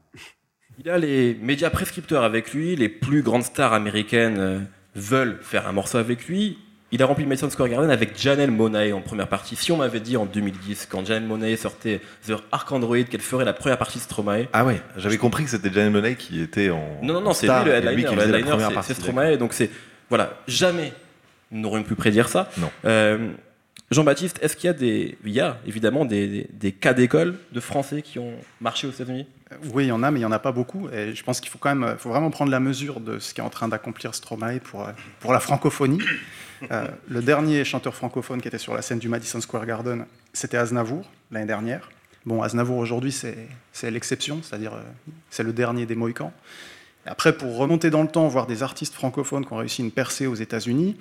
Il 0.80 0.90
a 0.90 0.98
les 0.98 1.36
médias 1.42 1.70
prescripteurs 1.70 2.24
avec 2.24 2.54
lui, 2.54 2.76
les 2.76 2.90
plus 2.90 3.22
grandes 3.24 3.44
stars 3.44 3.74
américaines 3.74 4.38
euh, 4.40 4.60
veulent 4.96 5.40
faire 5.42 5.68
un 5.68 5.72
morceau 5.72 5.98
avec 5.98 6.28
lui. 6.28 6.58
Il 6.92 7.02
a 7.04 7.06
rempli 7.06 7.24
le 7.24 7.30
Madison 7.30 7.50
Square 7.50 7.68
Garden 7.70 7.90
avec 7.92 8.18
Janelle 8.18 8.52
Monáe 8.52 8.94
en 8.94 9.02
première 9.02 9.28
partie. 9.28 9.56
Si 9.56 9.72
on 9.72 9.78
m'avait 9.78 10.00
dit 10.00 10.16
en 10.18 10.26
2010, 10.26 10.88
quand 10.90 11.06
Janelle 11.06 11.28
Monáe 11.28 11.58
sortait 11.58 12.00
The 12.28 12.34
Ark 12.52 12.72
Android, 12.72 13.04
qu'elle 13.04 13.22
ferait 13.22 13.44
la 13.44 13.54
première 13.54 13.78
partie 13.78 13.98
de 13.98 14.04
Stromae, 14.04 14.46
Ah 14.54 14.64
ouais, 14.66 14.80
j'avais 14.96 15.18
compris 15.18 15.44
que 15.44 15.50
c'était 15.50 15.72
Janelle 15.72 15.92
Monáe 15.92 16.16
qui 16.16 16.42
était 16.42 16.70
en. 16.70 17.00
Non, 17.04 17.16
non, 17.16 17.22
non, 17.22 17.34
c'est 17.34 17.48
lui 17.48 17.54
le 17.66 17.72
lui 17.72 17.72
headliner. 18.04 18.06
qui 18.10 18.16
Le 18.16 18.22
headliner, 18.22 18.44
première 18.50 18.68
c'est- 18.70 18.74
partie, 18.74 18.94
c'est 18.94 19.02
Stromae. 19.02 19.36
Donc 19.38 19.54
c'est. 19.54 19.70
Voilà, 20.10 20.38
jamais 20.48 20.94
nous 21.52 21.60
n'aurions 21.62 21.84
pu 21.84 21.96
prédire 21.96 22.30
ça. 22.30 22.50
Non. 22.58 22.70
Euh, 22.86 23.32
Jean-Baptiste, 23.90 24.40
est-ce 24.42 24.58
qu'il 24.58 24.68
y 24.68 24.70
a 24.70 24.74
des. 24.74 25.18
Il 25.24 25.32
y 25.32 25.40
a 25.40 25.60
évidemment 25.66 26.04
des, 26.04 26.48
cas 26.80 26.94
d'école 26.94 27.38
de 27.54 27.60
Français 27.62 28.02
qui 28.02 28.20
ont 28.20 28.34
marché 28.60 28.86
aux 28.86 28.92
États-Unis? 28.92 29.26
Oui, 29.74 29.86
il 29.86 29.88
y 29.88 29.92
en 29.94 30.04
a, 30.04 30.12
mais 30.12 30.20
il 30.20 30.24
n'y 30.24 30.26
en 30.26 30.32
a 30.34 30.40
pas 30.40 30.52
beaucoup. 30.52 30.90
Et 30.90 31.16
je 31.16 31.24
pense 31.24 31.40
qu'il 31.40 31.50
faut 31.50 31.58
quand 31.58 31.74
même, 31.74 31.98
faut 31.98 32.10
vraiment 32.10 32.30
prendre 32.30 32.52
la 32.52 32.60
mesure 32.60 33.00
de 33.00 33.18
ce 33.18 33.34
qu'est 33.34 33.42
en 33.42 33.50
train 33.50 33.70
d'accomplir 33.70 34.14
Stromae 34.14 34.60
pour, 34.60 34.82
euh, 34.82 34.92
pour 35.22 35.32
la 35.32 35.40
francophonie. 35.40 36.00
Euh, 36.72 36.88
le 37.08 37.22
dernier 37.22 37.64
chanteur 37.64 37.94
francophone 37.94 38.42
qui 38.42 38.48
était 38.48 38.58
sur 38.58 38.74
la 38.74 38.82
scène 38.82 38.98
du 38.98 39.10
Madison 39.10 39.40
Square 39.40 39.68
Garden, 39.68 40.08
c'était 40.34 40.58
Aznavour, 40.58 41.08
l'année 41.30 41.46
dernière. 41.46 41.92
Bon, 42.26 42.42
Aznavour 42.42 42.78
aujourd'hui, 42.78 43.12
c'est 43.12 43.92
l'exception, 43.92 44.42
c'est-à-dire 44.42 44.74
euh, 44.74 44.82
c'est 45.30 45.44
le 45.44 45.54
dernier 45.54 45.86
des 45.86 45.94
Mohicans. 45.94 46.34
Après, 47.06 47.38
pour 47.38 47.56
remonter 47.58 47.92
dans 47.92 48.02
le 48.02 48.08
temps, 48.08 48.28
voir 48.28 48.48
des 48.48 48.64
artistes 48.64 48.96
francophones 48.96 49.46
qui 49.46 49.54
ont 49.54 49.58
réussi 49.58 49.84
une 49.84 49.92
percée 49.92 50.26
aux 50.26 50.34
États-Unis, 50.34 50.98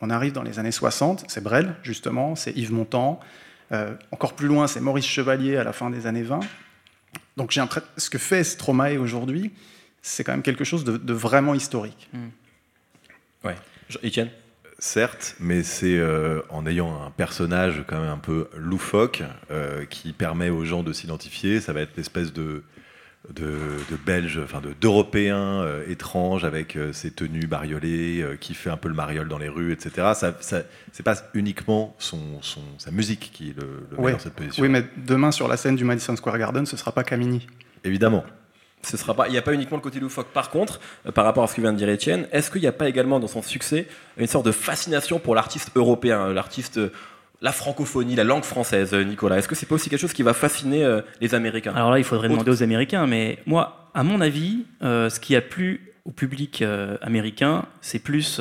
on 0.00 0.10
arrive 0.10 0.32
dans 0.32 0.42
les 0.42 0.58
années 0.58 0.72
60, 0.72 1.24
c'est 1.28 1.42
Brel, 1.42 1.74
justement, 1.82 2.34
c'est 2.36 2.52
Yves 2.56 2.72
Montand. 2.72 3.20
Euh, 3.72 3.94
encore 4.10 4.34
plus 4.34 4.46
loin, 4.48 4.66
c'est 4.66 4.80
Maurice 4.80 5.06
Chevalier 5.06 5.56
à 5.56 5.64
la 5.64 5.72
fin 5.72 5.90
des 5.90 6.06
années 6.06 6.22
20. 6.22 6.40
Donc 7.36 7.50
j'ai 7.50 7.62
ce 7.96 8.10
que 8.10 8.18
fait 8.18 8.44
Stromae 8.44 8.98
aujourd'hui, 8.98 9.52
c'est 10.02 10.22
quand 10.24 10.32
même 10.32 10.42
quelque 10.42 10.64
chose 10.64 10.84
de, 10.84 10.96
de 10.96 11.12
vraiment 11.12 11.54
historique. 11.54 12.10
Je- 13.88 13.98
Étienne? 14.02 14.30
Certes, 14.78 15.36
mais 15.40 15.62
c'est 15.62 15.96
euh, 15.98 16.40
en 16.48 16.66
ayant 16.66 17.02
un 17.04 17.10
personnage 17.10 17.84
quand 17.86 18.00
même 18.00 18.10
un 18.10 18.18
peu 18.18 18.48
loufoque 18.56 19.22
euh, 19.50 19.84
qui 19.84 20.12
permet 20.12 20.48
aux 20.50 20.64
gens 20.64 20.82
de 20.82 20.92
s'identifier. 20.92 21.60
Ça 21.60 21.72
va 21.72 21.80
être 21.82 21.96
l'espèce 21.96 22.32
de, 22.32 22.62
de, 23.32 23.52
de 23.90 23.96
Belge, 24.04 24.38
enfin 24.42 24.60
de- 24.60 24.74
d'Européen 24.80 25.36
euh, 25.62 25.82
étrange 25.88 26.44
avec 26.44 26.76
euh, 26.76 26.92
ses 26.92 27.10
tenues 27.10 27.46
bariolées, 27.46 28.20
euh, 28.22 28.36
qui 28.36 28.52
fait 28.54 28.70
un 28.70 28.76
peu 28.76 28.88
le 28.88 28.94
mariole 28.94 29.28
dans 29.28 29.38
les 29.38 29.48
rues, 29.48 29.72
etc. 29.72 30.12
Ça, 30.14 30.36
ça, 30.40 30.62
c'est 30.92 31.02
pas 31.02 31.14
uniquement 31.32 31.94
son, 31.98 32.18
son, 32.42 32.60
sa 32.78 32.90
musique 32.90 33.30
qui 33.32 33.54
le, 33.58 33.86
le 33.96 34.02
met 34.04 34.12
dans 34.12 34.18
cette 34.18 34.34
position. 34.34 34.62
Oui, 34.62 34.68
mais 34.68 34.84
demain 34.96 35.30
sur 35.30 35.48
la 35.48 35.56
scène 35.56 35.76
du 35.76 35.84
Madison 35.84 36.14
Square 36.16 36.38
Garden, 36.38 36.66
ce 36.66 36.76
sera 36.76 36.92
pas 36.92 37.02
Camini. 37.04 37.46
Évidemment. 37.82 38.24
ce 38.82 38.96
sera 38.98 39.14
pas, 39.14 39.26
il 39.28 39.32
n'y 39.32 39.38
a 39.38 39.42
pas 39.42 39.54
uniquement 39.54 39.78
le 39.78 39.82
côté 39.82 40.00
loufoque. 40.00 40.28
Par 40.28 40.50
contre, 40.50 40.78
euh, 41.06 41.10
par 41.12 41.24
rapport 41.24 41.44
à 41.44 41.46
ce 41.46 41.54
que 41.54 41.62
vient 41.62 41.72
de 41.72 41.78
dire 41.78 41.88
Étienne, 41.88 42.28
est-ce 42.32 42.50
qu'il 42.50 42.60
n'y 42.60 42.66
a 42.66 42.72
pas 42.72 42.88
également 42.90 43.20
dans 43.20 43.26
son 43.28 43.40
succès 43.42 43.86
une 44.18 44.26
sorte 44.26 44.44
de 44.44 44.52
fascination 44.52 45.18
pour 45.18 45.34
l'artiste 45.34 45.70
européen, 45.76 46.26
euh, 46.28 46.34
l'artiste, 46.34 46.76
euh, 46.76 46.92
la 47.40 47.52
francophonie, 47.52 48.14
la 48.14 48.24
langue 48.24 48.44
française, 48.44 48.94
euh, 48.94 49.02
Nicolas 49.04 49.38
Est-ce 49.38 49.48
que 49.48 49.54
c'est 49.54 49.66
pas 49.66 49.74
aussi 49.74 49.90
quelque 49.90 50.00
chose 50.00 50.12
qui 50.12 50.22
va 50.22 50.32
fasciner 50.34 50.84
euh, 50.84 51.02
les 51.20 51.34
Américains? 51.34 51.72
Alors 51.74 51.90
là, 51.90 51.98
il 51.98 52.04
faudrait 52.04 52.28
Autre- 52.28 52.36
demander 52.38 52.50
aux 52.50 52.62
Américains, 52.62 53.06
mais 53.06 53.38
moi, 53.46 53.90
à 53.94 54.02
mon 54.02 54.20
avis, 54.20 54.64
euh, 54.82 55.10
ce 55.10 55.20
qui 55.20 55.36
a 55.36 55.40
plu 55.40 55.92
au 56.04 56.10
public 56.10 56.62
euh, 56.62 56.96
américain, 57.02 57.66
c'est 57.80 57.98
plus, 57.98 58.40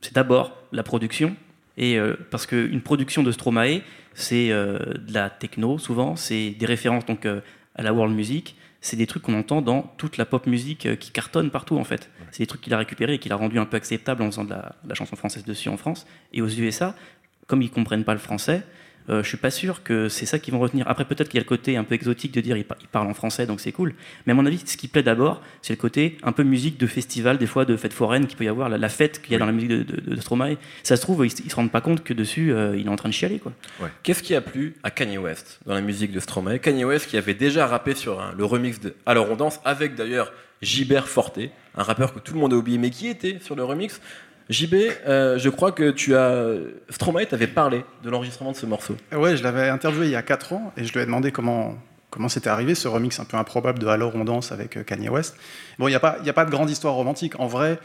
c'est 0.00 0.14
d'abord 0.14 0.56
la 0.72 0.82
production, 0.82 1.36
et 1.78 1.98
parce 2.30 2.46
qu'une 2.46 2.80
production 2.82 3.22
de 3.22 3.32
Stromae, 3.32 3.80
c'est 4.14 4.48
de 4.48 5.12
la 5.14 5.30
techno 5.30 5.78
souvent, 5.78 6.16
c'est 6.16 6.50
des 6.50 6.66
références 6.66 7.06
donc 7.06 7.24
à 7.26 7.82
la 7.82 7.92
world 7.94 8.14
music, 8.14 8.56
c'est 8.82 8.96
des 8.96 9.06
trucs 9.06 9.22
qu'on 9.22 9.38
entend 9.38 9.62
dans 9.62 9.82
toute 9.96 10.16
la 10.16 10.26
pop 10.26 10.46
musique 10.46 10.86
euh, 10.86 10.96
qui 10.96 11.12
cartonne 11.12 11.50
partout 11.50 11.76
en 11.78 11.84
fait. 11.84 12.10
C'est 12.32 12.42
des 12.42 12.46
trucs 12.48 12.60
qu'il 12.62 12.74
a 12.74 12.78
récupérés 12.78 13.14
et 13.14 13.18
qu'il 13.18 13.32
a 13.32 13.36
rendu 13.36 13.58
un 13.60 13.64
peu 13.64 13.76
acceptable 13.76 14.22
en 14.22 14.26
faisant 14.26 14.44
de 14.44 14.50
la, 14.50 14.74
de 14.82 14.88
la 14.88 14.94
chanson 14.96 15.14
française 15.14 15.44
dessus 15.44 15.68
en 15.68 15.76
France 15.76 16.04
et 16.32 16.42
aux 16.42 16.48
USA, 16.48 16.94
comme 17.52 17.60
ils 17.60 17.70
comprennent 17.70 18.04
pas 18.04 18.14
le 18.14 18.18
français. 18.18 18.62
Euh, 19.10 19.22
je 19.22 19.28
suis 19.28 19.36
pas 19.36 19.50
sûr 19.50 19.82
que 19.82 20.08
c'est 20.08 20.24
ça 20.24 20.38
qu'ils 20.38 20.54
vont 20.54 20.60
retenir. 20.60 20.88
Après, 20.88 21.04
peut-être 21.04 21.28
qu'il 21.28 21.36
y 21.36 21.42
a 21.42 21.44
le 21.44 21.48
côté 21.48 21.76
un 21.76 21.84
peu 21.84 21.94
exotique 21.94 22.32
de 22.32 22.40
dire 22.40 22.56
ils, 22.56 22.64
par- 22.64 22.78
ils 22.80 22.86
parlent 22.88 23.08
en 23.08 23.12
français, 23.12 23.44
donc 23.46 23.60
c'est 23.60 23.72
cool. 23.72 23.92
Mais 24.24 24.32
à 24.32 24.34
mon 24.34 24.46
avis, 24.46 24.62
ce 24.64 24.78
qui 24.78 24.88
plaît 24.88 25.02
d'abord, 25.02 25.42
c'est 25.60 25.74
le 25.74 25.78
côté 25.78 26.16
un 26.22 26.32
peu 26.32 26.44
musique 26.44 26.78
de 26.80 26.86
festival, 26.86 27.36
des 27.36 27.46
fois 27.46 27.66
de 27.66 27.76
fête 27.76 27.92
foraine 27.92 28.26
qu'il 28.26 28.38
peut 28.38 28.44
y 28.44 28.48
avoir, 28.48 28.70
la, 28.70 28.88
fête 28.88 29.20
qu'il 29.20 29.32
y 29.32 29.36
a 29.36 29.38
dans 29.38 29.44
la 29.44 29.52
musique 29.52 29.68
de, 29.70 30.16
Stromae. 30.18 30.56
Ça 30.82 30.96
se 30.96 31.02
trouve, 31.02 31.26
ils, 31.26 31.32
ils 31.44 31.50
se 31.50 31.56
rendent 31.56 31.70
pas 31.70 31.82
compte 31.82 32.02
que 32.02 32.14
dessus, 32.14 32.54
euh, 32.54 32.74
il 32.78 32.86
est 32.86 32.88
en 32.88 32.96
train 32.96 33.10
de 33.10 33.14
chialer. 33.14 33.38
Qu'est-ce 34.02 34.22
qui 34.22 34.34
a 34.34 34.40
plu 34.40 34.76
à 34.82 34.90
Kanye 34.90 35.18
West 35.18 35.60
dans 35.66 35.74
la 35.74 35.82
musique 35.82 36.12
de 36.12 36.20
Stromae? 36.20 36.58
Kanye 36.58 36.86
West 36.86 37.06
qui 37.10 37.18
avait 37.18 37.34
déjà 37.34 37.66
rappé 37.66 37.94
sur 37.94 38.18
un- 38.22 38.32
le 38.34 38.46
remix 38.46 38.80
de 38.80 38.94
Alors 39.04 39.30
on 39.30 39.36
danse 39.36 39.60
avec 39.66 39.94
d'ailleurs 39.94 40.32
Gilbert 40.62 41.08
Forte, 41.08 41.38
un 41.76 41.82
rappeur 41.82 42.14
que 42.14 42.20
tout 42.20 42.32
le 42.34 42.40
monde 42.40 42.54
a 42.54 42.56
oublié 42.56 42.78
mais 42.78 42.90
qui 42.90 43.08
était 43.08 43.38
sur 43.42 43.56
le 43.56 43.64
remix. 43.64 44.00
JB, 44.52 44.74
euh, 45.06 45.38
je 45.38 45.48
crois 45.48 45.72
que 45.72 45.90
tu 45.90 46.14
as 46.14 46.54
Stromae 46.90 47.26
t'avait 47.26 47.46
parlé 47.46 47.84
de 48.04 48.10
l'enregistrement 48.10 48.52
de 48.52 48.56
ce 48.56 48.66
morceau. 48.66 48.96
Ouais, 49.16 49.36
je 49.36 49.42
l'avais 49.42 49.68
interviewé 49.68 50.06
il 50.06 50.12
y 50.12 50.16
a 50.16 50.22
4 50.22 50.52
ans 50.52 50.72
et 50.76 50.84
je 50.84 50.92
lui 50.92 51.00
ai 51.00 51.06
demandé 51.06 51.32
comment 51.32 51.76
comment 52.10 52.28
c'était 52.28 52.50
arrivé 52.50 52.74
ce 52.74 52.88
remix 52.88 53.18
un 53.20 53.24
peu 53.24 53.38
improbable 53.38 53.78
de 53.78 53.86
Alors 53.86 54.14
on 54.16 54.24
danse 54.24 54.52
avec 54.52 54.76
euh, 54.76 54.82
Kanye 54.82 55.08
West. 55.08 55.34
Bon, 55.78 55.88
il 55.88 55.90
n'y 55.92 55.96
a 55.96 56.00
pas 56.00 56.18
il 56.20 56.26
y 56.26 56.30
a 56.30 56.34
pas 56.34 56.44
de 56.44 56.50
grande 56.50 56.68
histoire 56.68 56.92
romantique 56.94 57.40
en 57.40 57.46
vrai. 57.46 57.78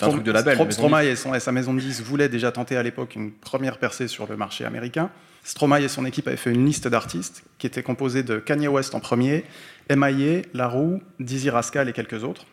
un 0.00 0.08
truc 0.08 0.22
de 0.22 0.32
label, 0.32 0.54
Strom- 0.56 0.70
Stromae 0.70 1.04
et, 1.04 1.16
son- 1.16 1.34
et 1.34 1.40
sa 1.40 1.52
maison 1.52 1.74
de 1.74 1.80
disques 1.80 2.02
voulaient 2.02 2.30
déjà 2.30 2.50
tenter 2.50 2.76
à 2.78 2.82
l'époque 2.82 3.14
une 3.14 3.30
première 3.30 3.76
percée 3.78 4.08
sur 4.08 4.26
le 4.26 4.36
marché 4.38 4.64
américain. 4.64 5.10
Stromae 5.42 5.82
et 5.82 5.88
son 5.88 6.06
équipe 6.06 6.26
avaient 6.26 6.38
fait 6.38 6.50
une 6.52 6.64
liste 6.64 6.88
d'artistes 6.88 7.42
qui 7.58 7.66
était 7.66 7.82
composée 7.82 8.22
de 8.22 8.38
Kanye 8.38 8.68
West 8.68 8.94
en 8.94 9.00
premier, 9.00 9.44
M.I.A., 9.90 10.40
La 10.54 10.68
Roux, 10.68 11.02
Dizzy 11.20 11.50
Rascal 11.50 11.86
et 11.86 11.92
quelques 11.92 12.24
autres. 12.24 12.46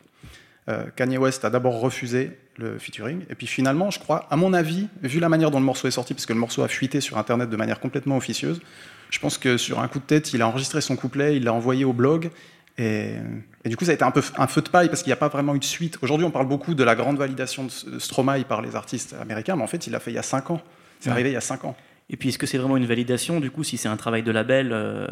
Euh, 0.68 0.84
Kanye 0.98 1.18
West 1.18 1.46
a 1.46 1.50
d'abord 1.50 1.80
refusé 1.80 2.38
le 2.62 2.78
featuring, 2.80 3.22
et 3.30 3.36
puis 3.36 3.48
finalement, 3.48 3.92
je 3.92 4.00
crois, 4.00 4.28
à 4.30 4.36
mon 4.36 4.54
avis, 4.54 4.88
vu 5.04 5.20
la 5.20 5.30
manière 5.30 5.52
dont 5.52 5.60
le 5.60 5.66
morceau 5.66 5.88
est 5.88 5.92
sorti, 5.92 6.14
parce 6.14 6.26
que 6.26 6.34
le 6.34 6.40
morceau 6.40 6.62
a 6.64 6.68
fuité 6.68 7.02
sur 7.02 7.18
Internet 7.18 7.50
de 7.50 7.56
manière 7.58 7.80
complètement 7.80 8.18
officieuse, 8.18 8.62
je 9.10 9.20
pense 9.20 9.38
que 9.38 9.58
sur 9.58 9.80
un 9.80 9.88
coup 9.88 10.00
de 10.00 10.06
tête, 10.06 10.34
il 10.34 10.42
a 10.42 10.48
enregistré 10.48 10.80
son 10.82 10.96
couplet, 10.96 11.36
il 11.38 11.44
l'a 11.44 11.54
envoyé 11.54 11.84
au 11.86 11.94
blog, 11.94 12.30
et, 12.78 13.12
et 13.66 13.70
du 13.70 13.76
coup, 13.76 13.84
ça 13.86 13.92
a 13.92 13.94
été 13.94 14.04
un 14.04 14.12
peu 14.12 14.22
un 14.38 14.48
feu 14.48 14.62
de 14.62 14.70
paille, 14.70 14.88
parce 14.88 15.04
qu'il 15.04 15.10
n'y 15.10 15.14
a 15.14 15.18
pas 15.18 15.28
vraiment 15.28 15.54
eu 15.56 15.60
de 15.60 15.64
suite. 15.66 15.98
Aujourd'hui, 16.02 16.26
on 16.26 16.32
parle 16.32 16.48
beaucoup 16.48 16.74
de 16.74 16.84
la 16.84 16.96
grande 16.96 17.18
validation 17.18 17.66
de 17.66 18.00
Stromae 18.00 18.44
par 18.48 18.62
les 18.62 18.76
artistes 18.76 19.14
américains, 19.22 19.56
mais 19.58 19.64
en 19.64 19.68
fait, 19.68 19.86
il 19.88 19.92
l'a 19.92 20.00
fait 20.00 20.12
il 20.12 20.16
y 20.16 20.20
a 20.20 20.24
5 20.24 20.52
ans. 20.52 20.62
C'est 21.00 21.10
Ouais. 21.10 21.14
arrivé 21.14 21.32
il 21.32 21.34
y 21.34 21.38
a 21.38 21.42
5 21.42 21.66
ans. 21.66 21.76
Et 22.10 22.18
puis, 22.18 22.30
est-ce 22.30 22.38
que 22.38 22.46
c'est 22.48 22.58
vraiment 22.58 22.78
une 22.78 22.86
validation, 22.86 23.40
du 23.40 23.52
coup, 23.52 23.64
si 23.64 23.78
c'est 23.78 23.90
un 23.90 23.98
travail 23.98 24.24
de 24.24 24.32
label 24.32 24.70
euh, 24.72 25.08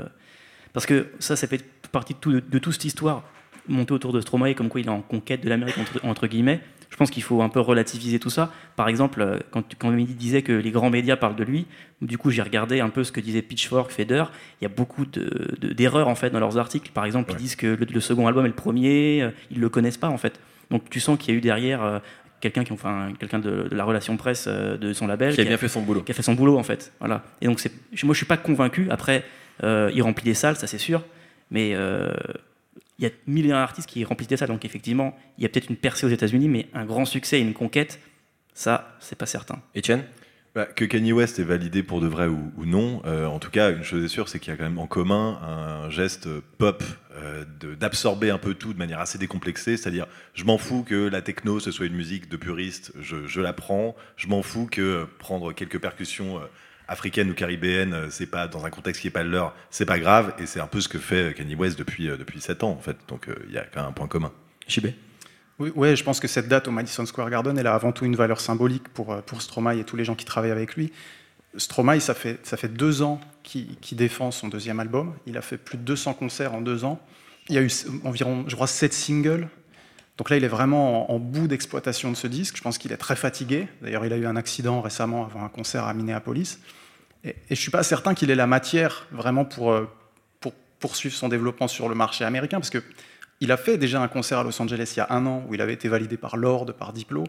Parce 0.74 0.86
que 0.86 1.08
ça, 1.20 1.36
ça 1.36 1.48
fait 1.48 1.64
partie 1.92 2.14
de, 2.14 2.20
tout- 2.20 2.42
de 2.42 2.60
toute 2.60 2.74
cette 2.74 2.86
histoire 2.86 3.24
montée 3.68 3.94
autour 3.94 4.14
de 4.14 4.22
Stromae, 4.22 4.54
comme 4.56 4.70
quoi 4.70 4.80
il 4.82 4.88
est 4.88 4.92
en 4.92 5.02
conquête 5.02 5.42
de 5.44 5.50
l'Amérique, 5.50 5.78
entre, 5.78 6.00
entre 6.06 6.28
guillemets. 6.28 6.62
Je 7.00 7.06
pense 7.06 7.12
qu'il 7.12 7.24
faut 7.24 7.42
un 7.42 7.48
peu 7.48 7.62
relativiser 7.62 8.20
tout 8.20 8.30
ça. 8.30 8.52
Par 8.76 8.90
exemple, 8.90 9.22
euh, 9.22 9.40
quand, 9.52 9.64
quand 9.80 9.90
Mehdi 9.90 10.16
disait 10.16 10.42
que 10.42 10.52
les 10.52 10.70
grands 10.70 10.90
médias 10.90 11.16
parlent 11.16 11.38
de 11.38 11.46
lui, 11.46 11.66
du 12.02 12.18
coup, 12.18 12.30
j'ai 12.30 12.42
regardé 12.42 12.82
un 12.82 12.90
peu 12.90 13.06
ce 13.06 13.14
que 13.14 13.22
disait 13.22 13.42
Pitchfork, 13.42 13.90
Feder. 13.90 14.26
Il 14.60 14.64
y 14.64 14.66
a 14.66 14.70
beaucoup 14.70 15.06
de- 15.06 15.56
de- 15.62 15.72
d'erreurs, 15.72 16.10
en 16.10 16.16
fait, 16.16 16.30
dans 16.30 16.42
leurs 16.42 16.58
articles. 16.58 16.92
Par 16.94 17.06
exemple, 17.06 17.32
ils 17.32 17.38
disent 17.38 17.56
que 17.56 17.68
le, 17.68 17.88
le 17.90 18.00
second 18.02 18.28
album 18.28 18.44
est 18.44 18.50
le 18.50 18.54
premier, 18.54 19.22
euh, 19.24 19.30
ils 19.50 19.62
le 19.62 19.70
connaissent 19.70 19.96
pas, 19.96 20.10
en 20.10 20.18
fait. 20.18 20.42
Donc, 20.72 20.90
tu 20.90 21.00
sens 21.00 21.18
qu'il 21.18 21.34
y 21.34 21.36
a 21.36 21.38
eu 21.38 21.42
derrière 21.42 21.82
euh, 21.82 22.00
quelqu'un 22.42 22.66
qui, 22.66 22.74
enfin, 22.74 23.14
quelqu'un 23.18 23.40
de, 23.40 23.70
de 23.72 23.76
la 23.78 23.86
relation 23.86 24.18
presse 24.18 24.44
euh, 24.50 24.76
de 24.76 24.92
son 24.92 25.08
label 25.08 25.34
Qui 25.36 25.40
a 25.40 25.44
qui 25.46 25.48
bien 25.48 25.58
fait 25.58 25.70
son 25.70 25.82
boulot. 25.82 26.02
qui 26.02 26.12
a 26.12 26.16
fait 26.16 26.22
son 26.22 26.34
boulot 26.34 26.58
en 26.58 26.64
fait. 26.64 26.92
Voilà. 27.00 27.24
Et 27.40 27.46
donc 27.46 27.62
c'est, 27.62 27.72
moi 28.04 28.14
je 28.14 28.18
suis 28.18 28.26
pas 28.26 28.36
convaincu. 28.36 28.88
Après, 28.90 29.24
euh, 29.64 29.90
il 29.96 30.02
remplit 30.02 30.26
des 30.26 30.34
salles, 30.34 30.58
ça 30.58 30.68
c'est 30.68 30.78
sûr, 30.78 31.02
mais 31.50 31.72
il 33.00 33.04
y 33.04 33.08
a 33.08 33.12
mille 33.26 33.48
et 33.48 33.52
un 33.52 33.58
artistes 33.58 33.90
qui 33.90 34.04
remplissent 34.04 34.28
des 34.28 34.38
salles. 34.38 34.50
Donc 34.50 34.66
effectivement, 34.66 35.18
il 35.38 35.44
y 35.44 35.46
a 35.46 35.50
peut-être 35.50 35.70
une 35.70 35.78
percée 35.78 36.06
aux 36.06 36.10
États-Unis, 36.10 36.50
mais 36.50 36.68
un 36.74 36.86
grand 36.86 37.06
succès 37.06 37.40
et 37.40 37.42
une 37.42 37.54
conquête, 37.54 38.00
ça 38.54 38.96
c'est 39.00 39.18
pas 39.18 39.26
certain. 39.26 39.62
Étienne? 39.74 40.04
Bah, 40.56 40.66
que 40.66 40.84
Kanye 40.84 41.14
West 41.14 41.38
est 41.38 41.44
validé 41.44 41.84
pour 41.84 42.02
de 42.02 42.08
vrai 42.08 42.26
ou, 42.28 42.52
ou 42.58 42.66
non, 42.66 43.04
euh, 43.06 43.28
en 43.28 43.38
tout 43.38 43.52
cas, 43.52 43.72
une 43.72 43.84
chose 43.84 44.04
est 44.04 44.08
sûre, 44.08 44.28
c'est 44.28 44.40
qu'il 44.40 44.52
y 44.52 44.54
a 44.56 44.58
quand 44.58 44.64
même 44.64 44.80
en 44.80 44.88
commun 44.88 45.38
un 45.44 45.90
geste 45.92 46.28
pop 46.58 46.84
euh, 47.16 47.46
de- 47.60 47.76
d'absorber 47.76 48.32
un 48.32 48.40
peu 48.40 48.56
tout 48.56 48.74
de 48.74 48.80
manière 48.80 49.00
assez 49.00 49.20
décomplexée, 49.20 49.78
c'est-à-dire 49.78 50.08
je 50.34 50.44
m'en 50.46 50.58
fous 50.58 50.84
que 50.84 51.08
la 51.08 51.22
techno 51.22 51.60
ce 51.60 51.70
soit 51.72 51.86
une 51.86 51.96
musique 51.96 52.30
de 52.30 52.36
puriste, 52.36 52.92
je, 53.00 53.28
je 53.28 53.42
la 53.42 53.54
prends, 53.54 53.96
je 54.18 54.28
m'en 54.28 54.42
fous 54.42 54.68
que 54.70 54.82
euh, 54.82 55.06
prendre 55.20 55.54
quelques 55.54 55.80
percussions 55.80 56.40
euh, 56.40 56.46
africaine 56.90 57.30
ou 57.30 57.34
caribéenne, 57.34 57.94
euh, 57.94 58.08
c'est 58.10 58.26
pas 58.26 58.48
dans 58.48 58.66
un 58.66 58.70
contexte 58.70 59.02
qui 59.02 59.08
est 59.08 59.12
pas 59.12 59.24
le 59.24 59.30
leur, 59.30 59.56
c'est 59.70 59.86
pas 59.86 60.00
grave. 60.00 60.34
Et 60.40 60.46
c'est 60.46 60.60
un 60.60 60.68
peu 60.68 60.82
ce 60.82 60.90
que 60.90 60.98
fait 60.98 61.34
Kanye 61.36 61.56
West 61.56 61.78
depuis, 61.78 62.10
euh, 62.10 62.18
depuis 62.18 62.42
7 62.42 62.64
ans, 62.64 62.72
en 62.72 62.82
fait. 62.82 62.98
Donc 63.08 63.30
euh, 63.30 63.36
il 63.48 63.54
y 63.54 63.58
a 63.58 63.64
quand 63.64 63.82
même 63.82 63.90
un 63.90 63.94
point 63.94 64.08
commun. 64.08 64.32
JB 64.68 64.88
Oui, 65.60 65.72
ouais, 65.76 65.96
je 65.96 66.04
pense 66.04 66.20
que 66.20 66.28
cette 66.28 66.48
date 66.48 66.68
au 66.68 66.72
Madison 66.72 67.06
Square 67.06 67.30
Garden, 67.30 67.58
elle 67.58 67.68
a 67.68 67.74
avant 67.74 67.92
tout 67.92 68.06
une 68.06 68.16
valeur 68.16 68.42
symbolique 68.42 68.90
pour, 68.90 69.14
euh, 69.14 69.22
pour 69.22 69.42
Stromae 69.42 69.78
et 69.78 69.84
tous 69.84 69.96
les 69.96 70.04
gens 70.04 70.16
qui 70.16 70.26
travaillent 70.26 70.52
avec 70.52 70.76
lui. 70.76 70.92
Stromae, 71.56 72.00
ça 72.00 72.14
fait, 72.14 72.40
ça 72.44 72.58
fait 72.58 72.68
deux 72.68 73.02
ans 73.02 73.20
qu'il 73.44 73.76
qu'il 73.78 73.98
défend 73.98 74.32
son 74.32 74.48
deuxième 74.50 74.80
album. 74.80 75.16
Il 75.26 75.38
a 75.38 75.42
fait 75.42 75.58
plus 75.58 75.78
de 75.78 75.84
200 75.84 76.14
concerts 76.14 76.54
en 76.54 76.62
deux 76.62 76.86
ans. 76.86 77.00
Il 77.48 77.56
y 77.56 77.58
a 77.58 77.62
eu 77.62 77.72
environ, 78.04 78.46
je 78.48 78.54
crois, 78.54 78.68
sept 78.68 78.94
singles. 78.94 79.48
Donc 80.20 80.30
là, 80.30 80.36
il 80.36 80.44
est 80.44 80.50
vraiment 80.50 81.10
en, 81.10 81.16
en 81.16 81.18
bout 81.18 81.48
d'exploitation 81.48 82.12
de 82.12 82.16
ce 82.18 82.28
disque. 82.28 82.58
Je 82.58 82.62
pense 82.62 82.78
qu'il 82.78 82.92
est 82.92 82.98
très 82.98 83.16
fatigué. 83.16 83.70
D'ailleurs, 83.82 84.06
il 84.06 84.12
a 84.12 84.18
eu 84.18 84.26
un 84.28 84.36
accident 84.36 84.82
récemment 84.82 85.26
avant 85.26 85.46
un 85.46 85.50
concert 85.50 85.86
à 85.86 85.94
Minneapolis. 85.94 86.60
Et, 87.24 87.30
et 87.30 87.36
je 87.50 87.54
ne 87.54 87.56
suis 87.56 87.72
pas 87.72 87.84
certain 87.84 88.14
qu'il 88.14 88.30
ait 88.30 88.36
la 88.36 88.46
matière 88.46 89.08
vraiment 89.12 89.46
pour, 89.46 89.72
euh, 89.72 89.90
pour 90.42 90.52
poursuivre 90.80 91.16
son 91.16 91.30
développement 91.30 91.70
sur 91.70 91.88
le 91.88 91.96
marché 91.96 92.26
américain, 92.26 92.60
parce 92.60 92.70
que 92.70 92.84
il 93.40 93.54
a 93.54 93.58
fait 93.58 93.78
déjà 93.78 94.02
un 94.02 94.10
concert 94.10 94.40
à 94.40 94.44
Los 94.44 94.62
Angeles 94.62 94.92
il 94.96 95.00
y 95.00 95.02
a 95.02 95.08
un 95.10 95.26
an 95.26 95.46
où 95.48 95.54
il 95.54 95.62
avait 95.62 95.74
été 95.74 95.88
validé 95.88 96.18
par 96.18 96.36
Lord, 96.36 96.74
par 96.78 96.92
Diplo. 96.92 97.24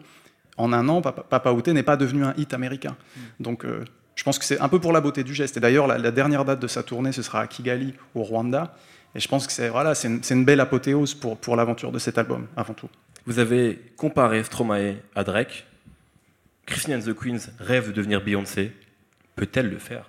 En 0.56 0.72
un 0.72 0.88
an, 0.88 1.00
Papa, 1.00 1.22
Papa 1.22 1.52
Outé 1.52 1.72
n'est 1.72 1.84
pas 1.84 1.96
devenu 1.96 2.24
un 2.24 2.34
hit 2.36 2.52
américain. 2.52 2.96
Donc 3.38 3.64
euh, 3.64 3.84
je 4.16 4.24
pense 4.24 4.36
que 4.40 4.44
c'est 4.44 4.60
un 4.60 4.68
peu 4.68 4.80
pour 4.80 4.92
la 4.92 5.00
beauté 5.00 5.22
du 5.22 5.32
geste. 5.32 5.56
Et 5.56 5.60
d'ailleurs, 5.60 5.86
la, 5.86 5.96
la 5.96 6.10
dernière 6.10 6.44
date 6.44 6.58
de 6.58 6.66
sa 6.66 6.82
tournée, 6.82 7.12
ce 7.12 7.22
sera 7.22 7.40
à 7.40 7.46
Kigali, 7.46 7.94
au 8.16 8.24
Rwanda. 8.24 8.74
Et 9.14 9.20
je 9.20 9.28
pense 9.28 9.46
que 9.46 9.52
c'est 9.52 9.68
voilà, 9.68 9.94
c'est 9.94 10.08
une, 10.08 10.22
c'est 10.22 10.34
une 10.34 10.44
belle 10.44 10.60
apothéose 10.60 11.14
pour, 11.14 11.36
pour 11.36 11.56
l'aventure 11.56 11.90
de 11.92 11.98
cet 11.98 12.18
album, 12.18 12.46
avant 12.56 12.74
tout. 12.74 12.88
Vous 13.26 13.38
avez 13.38 13.78
comparé 13.96 14.42
Stromae 14.44 14.94
à 15.14 15.24
Drake. 15.24 15.66
Christine 16.66 16.94
and 16.94 17.00
the 17.00 17.14
Queens 17.14 17.50
rêve 17.58 17.88
de 17.88 17.92
devenir 17.92 18.22
Beyoncé. 18.22 18.72
Peut-elle 19.36 19.68
le 19.68 19.78
faire? 19.78 20.08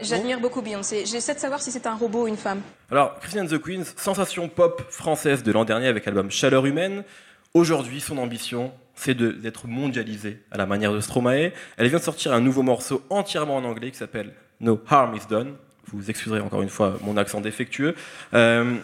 J'admire 0.00 0.40
beaucoup 0.40 0.62
Beyoncé. 0.62 1.04
J'essaie 1.06 1.34
de 1.34 1.38
savoir 1.38 1.60
si 1.60 1.70
c'est 1.70 1.86
un 1.86 1.94
robot 1.94 2.24
ou 2.24 2.26
une 2.28 2.36
femme. 2.36 2.60
Alors, 2.90 3.18
Christine 3.20 3.42
and 3.42 3.46
the 3.46 3.58
Queens, 3.60 3.84
sensation 3.96 4.48
pop 4.48 4.82
française 4.90 5.42
de 5.42 5.52
l'an 5.52 5.64
dernier 5.64 5.86
avec 5.88 6.06
l'album 6.06 6.30
Chaleur 6.30 6.64
humaine. 6.66 7.04
Aujourd'hui, 7.54 8.00
son 8.00 8.16
ambition, 8.18 8.72
c'est 8.94 9.14
de- 9.14 9.30
d'être 9.32 9.66
mondialisée 9.66 10.42
à 10.50 10.56
la 10.56 10.66
manière 10.66 10.92
de 10.92 11.00
Stromae. 11.00 11.52
Elle 11.76 11.88
vient 11.88 11.98
de 11.98 12.02
sortir 12.04 12.32
un 12.32 12.40
nouveau 12.40 12.62
morceau 12.62 13.02
entièrement 13.10 13.56
en 13.56 13.64
anglais 13.64 13.90
qui 13.90 13.98
s'appelle 13.98 14.32
No 14.60 14.80
Harm 14.88 15.14
Is 15.14 15.26
Done. 15.28 15.56
Vous 15.86 16.10
excuserez 16.10 16.40
encore 16.40 16.62
une 16.62 16.68
fois 16.68 16.98
mon 17.02 17.16
accent 17.16 17.40
défectueux. 17.40 17.94
Euh, 18.34 18.76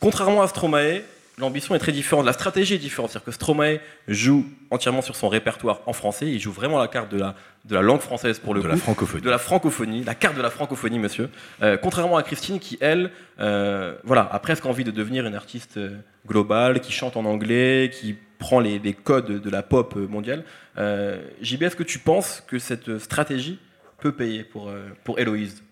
contrairement 0.00 0.42
à 0.42 0.48
Stromae, 0.48 1.02
l'ambition 1.38 1.74
est 1.74 1.78
très 1.78 1.92
différente. 1.92 2.24
La 2.24 2.32
stratégie 2.32 2.74
est 2.74 2.78
différente. 2.78 3.10
C'est-à-dire 3.10 3.26
que 3.26 3.32
Stromae 3.32 3.78
joue 4.08 4.46
entièrement 4.70 5.02
sur 5.02 5.16
son 5.16 5.28
répertoire 5.28 5.80
en 5.86 5.92
français. 5.92 6.26
Il 6.26 6.40
joue 6.40 6.52
vraiment 6.52 6.78
la 6.78 6.88
carte 6.88 7.10
de 7.10 7.18
la, 7.18 7.34
de 7.64 7.74
la 7.74 7.82
langue 7.82 8.00
française 8.00 8.38
pour 8.38 8.54
le 8.54 8.60
De 8.60 8.66
coup 8.66 8.70
la 8.70 8.76
francophonie. 8.76 9.22
de 9.22 9.30
la 9.30 9.38
francophonie, 9.38 10.04
la 10.04 10.14
carte 10.14 10.36
de 10.36 10.42
la 10.42 10.50
francophonie, 10.50 10.98
monsieur. 10.98 11.28
Euh, 11.62 11.76
contrairement 11.76 12.16
à 12.16 12.22
Christine, 12.22 12.58
qui 12.58 12.78
elle, 12.80 13.10
euh, 13.40 13.94
voilà, 14.04 14.28
a 14.32 14.38
presque 14.38 14.66
envie 14.66 14.84
de 14.84 14.90
devenir 14.90 15.26
une 15.26 15.34
artiste 15.34 15.78
globale, 16.26 16.80
qui 16.80 16.92
chante 16.92 17.16
en 17.16 17.24
anglais, 17.24 17.90
qui 17.92 18.16
prend 18.38 18.60
les, 18.60 18.78
les 18.78 18.92
codes 18.92 19.40
de 19.40 19.50
la 19.50 19.62
pop 19.62 19.96
mondiale. 19.96 20.44
Euh, 20.78 21.22
JB, 21.40 21.62
est-ce 21.64 21.76
que 21.76 21.82
tu 21.82 21.98
penses 21.98 22.42
que 22.46 22.58
cette 22.58 22.98
stratégie 22.98 23.58
peut 24.00 24.12
payer 24.12 24.44
pour, 24.44 24.70
pour 25.02 25.18
Héloïse? 25.18 25.62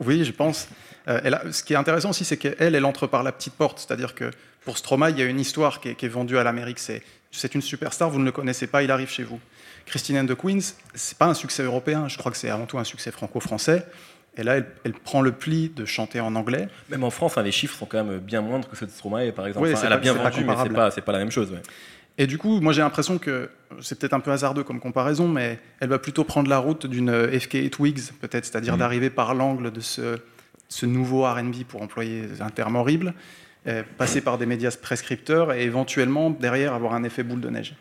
Oui, 0.00 0.24
je 0.24 0.32
pense. 0.32 0.68
Euh, 1.08 1.20
elle 1.24 1.34
a- 1.34 1.52
ce 1.52 1.62
qui 1.62 1.74
est 1.74 1.76
intéressant 1.76 2.10
aussi, 2.10 2.24
c'est 2.24 2.36
qu'elle, 2.36 2.74
elle 2.74 2.84
entre 2.84 3.06
par 3.06 3.22
la 3.22 3.32
petite 3.32 3.54
porte. 3.54 3.78
C'est-à-dire 3.78 4.14
que 4.14 4.30
pour 4.64 4.78
Stromae, 4.78 5.10
il 5.10 5.18
y 5.18 5.22
a 5.22 5.26
une 5.26 5.40
histoire 5.40 5.80
qui 5.80 5.90
est, 5.90 5.94
qui 5.94 6.06
est 6.06 6.08
vendue 6.08 6.38
à 6.38 6.44
l'Amérique. 6.44 6.78
C'est, 6.78 7.02
c'est 7.30 7.54
une 7.54 7.62
superstar, 7.62 8.08
vous 8.10 8.18
ne 8.18 8.24
le 8.24 8.32
connaissez 8.32 8.66
pas, 8.66 8.82
il 8.82 8.90
arrive 8.90 9.10
chez 9.10 9.24
vous. 9.24 9.38
Christine 9.86 10.18
and 10.18 10.26
the 10.26 10.34
Queens, 10.34 10.74
c'est 10.94 11.18
pas 11.18 11.26
un 11.26 11.34
succès 11.34 11.62
européen. 11.62 12.08
Je 12.08 12.16
crois 12.16 12.32
que 12.32 12.38
c'est 12.38 12.48
avant 12.48 12.64
tout 12.64 12.78
un 12.78 12.84
succès 12.84 13.10
franco-français. 13.10 13.84
Et 14.36 14.42
là, 14.42 14.56
elle, 14.56 14.66
elle 14.84 14.94
prend 14.94 15.20
le 15.20 15.30
pli 15.32 15.68
de 15.68 15.84
chanter 15.84 16.18
en 16.20 16.34
anglais. 16.34 16.68
Même 16.88 17.04
en 17.04 17.10
France, 17.10 17.36
hein, 17.38 17.42
les 17.42 17.52
chiffres 17.52 17.76
sont 17.76 17.86
quand 17.86 18.02
même 18.02 18.18
bien 18.18 18.40
moindres 18.40 18.68
que 18.68 18.74
ceux 18.76 18.86
de 18.86 18.90
Stromae, 18.90 19.30
par 19.32 19.46
exemple. 19.46 19.66
Oui, 19.66 19.72
Enfin, 19.74 19.86
elle 19.86 19.92
a 19.92 19.98
bien 19.98 20.12
vendu, 20.14 20.44
mais 20.44 20.54
c'est 20.62 20.70
pas, 20.72 20.90
pas 20.90 21.12
la 21.12 21.18
même 21.18 21.30
chose. 21.30 21.50
ouais. 21.52 21.60
Et 22.18 22.26
du 22.26 22.38
coup, 22.38 22.60
moi 22.60 22.72
j'ai 22.72 22.80
l'impression 22.82 23.18
que 23.18 23.50
c'est 23.80 23.98
peut-être 23.98 24.12
un 24.14 24.20
peu 24.20 24.30
hasardeux 24.30 24.62
comme 24.62 24.78
comparaison, 24.80 25.26
mais 25.28 25.58
elle 25.80 25.88
va 25.88 25.98
plutôt 25.98 26.22
prendre 26.24 26.48
la 26.48 26.58
route 26.58 26.86
d'une 26.86 27.08
euh, 27.10 27.38
FK 27.38 27.70
Twigs, 27.70 28.12
peut-être, 28.20 28.44
c'est-à-dire 28.44 28.74
Mhm. 28.74 28.78
d'arriver 28.78 29.10
par 29.10 29.34
l'angle 29.34 29.72
de 29.72 29.80
ce, 29.80 30.18
ce 30.68 30.86
nouveau 30.86 31.24
RB, 31.24 31.64
pour 31.66 31.82
employer 31.82 32.24
un 32.40 32.50
terme 32.50 32.76
horrible, 32.76 33.14
euh, 33.66 33.82
passer 33.98 34.20
par 34.20 34.38
des 34.38 34.46
médias 34.46 34.70
prescripteurs 34.80 35.52
et 35.52 35.62
éventuellement 35.64 36.30
derrière 36.30 36.72
avoir 36.74 36.94
un 36.94 37.02
effet 37.02 37.22
boule 37.24 37.40
de 37.40 37.50
neige. 37.50 37.74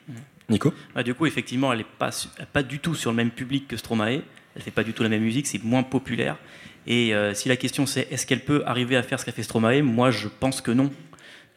Nico? 0.49 0.73
Bah, 0.95 1.03
du 1.03 1.13
coup, 1.13 1.25
effectivement, 1.25 1.71
elle 1.71 1.79
n'est 1.79 1.85
pas, 1.99 2.09
pas 2.51 2.63
du 2.63 2.79
tout 2.79 2.95
sur 2.95 3.11
le 3.11 3.17
même 3.17 3.31
public 3.31 3.67
que 3.67 3.77
Stromae. 3.77 4.21
Elle 4.55 4.61
fait 4.61 4.71
pas 4.71 4.83
du 4.83 4.93
tout 4.93 5.03
la 5.03 5.09
même 5.09 5.21
musique, 5.23 5.45
c'est 5.47 5.63
moins 5.63 5.83
populaire. 5.83 6.37
Et 6.85 7.13
euh, 7.15 7.33
si 7.33 7.47
la 7.49 7.55
question 7.55 7.85
c'est 7.85 8.07
est-ce 8.11 8.25
qu'elle 8.27 8.43
peut 8.43 8.61
arriver 8.65 8.97
à 8.97 9.03
faire 9.03 9.19
ce 9.19 9.25
qu'a 9.25 9.31
fait 9.31 9.43
Stromae, 9.43 9.81
moi 9.83 10.09
je 10.11 10.27
pense 10.27 10.59
que 10.61 10.71
non. 10.71 10.91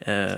Euh, 0.07 0.35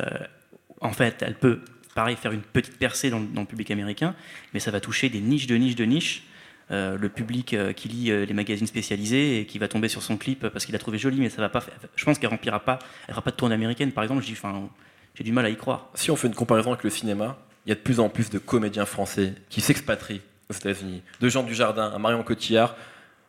en 0.81 0.91
fait, 0.91 1.21
elle 1.21 1.35
peut, 1.35 1.59
pareil, 1.95 2.15
faire 2.15 2.31
une 2.31 2.41
petite 2.41 2.77
percée 2.77 3.09
dans, 3.09 3.19
le- 3.19 3.45
public 3.45 3.71
américain, 3.71 4.15
mais 4.53 4.59
ça 4.59 4.71
va 4.71 4.79
toucher 4.79 5.09
des 5.09 5.19
niches 5.19 5.47
de 5.47 5.55
niches 5.55 5.75
de 5.75 5.85
niches. 5.85 6.23
Euh, 6.71 6.99
le 6.99 7.09
public 7.09 7.55
euh, 7.55 7.73
qui 7.73 7.87
lit 7.89 8.11
euh, 8.11 8.25
les 8.25 8.33
magazines 8.35 8.67
spécialisés 8.67 9.39
et 9.39 9.45
qui 9.47 9.57
va 9.57 9.67
tomber 9.67 9.87
sur 9.87 10.03
son 10.03 10.17
clip 10.17 10.47
parce 10.49 10.67
qu'il 10.67 10.75
a 10.75 10.77
trouvé 10.77 10.99
joli, 10.99 11.19
mais 11.19 11.29
ça 11.29 11.41
va 11.41 11.49
pas. 11.49 11.61
faire- 11.61 11.73
Je 11.95 12.05
pense 12.05 12.19
qu'elle 12.19 12.29
remplira 12.29 12.59
pas. 12.59 12.77
Elle 13.07 13.13
fera 13.15 13.23
pas 13.23 13.31
de 13.31 13.35
tournée 13.35 13.55
américaine, 13.55 13.91
par 13.91 14.03
exemple. 14.03 14.23
j'ai 14.23 15.23
du 15.23 15.31
mal 15.31 15.45
à 15.45 15.49
y 15.49 15.57
croire. 15.57 15.89
Si 15.95 16.11
on 16.11 16.15
fait 16.15 16.27
une 16.27 16.35
comparaison 16.35 16.71
avec 16.71 16.83
le 16.83 16.91
cinéma, 16.91 17.39
il 17.65 17.69
y 17.69 17.71
a 17.71 17.75
de 17.75 17.79
plus 17.79 17.99
en 17.99 18.07
plus 18.09 18.29
de 18.29 18.37
comédiens 18.37 18.85
français 18.85 19.33
qui 19.49 19.61
s'expatrient 19.61 20.21
aux 20.47 20.53
États-Unis. 20.53 21.01
De 21.19 21.27
Jean 21.27 21.41
Dujardin 21.41 21.91
à 21.91 21.97
Marion 21.97 22.21
Cotillard. 22.21 22.75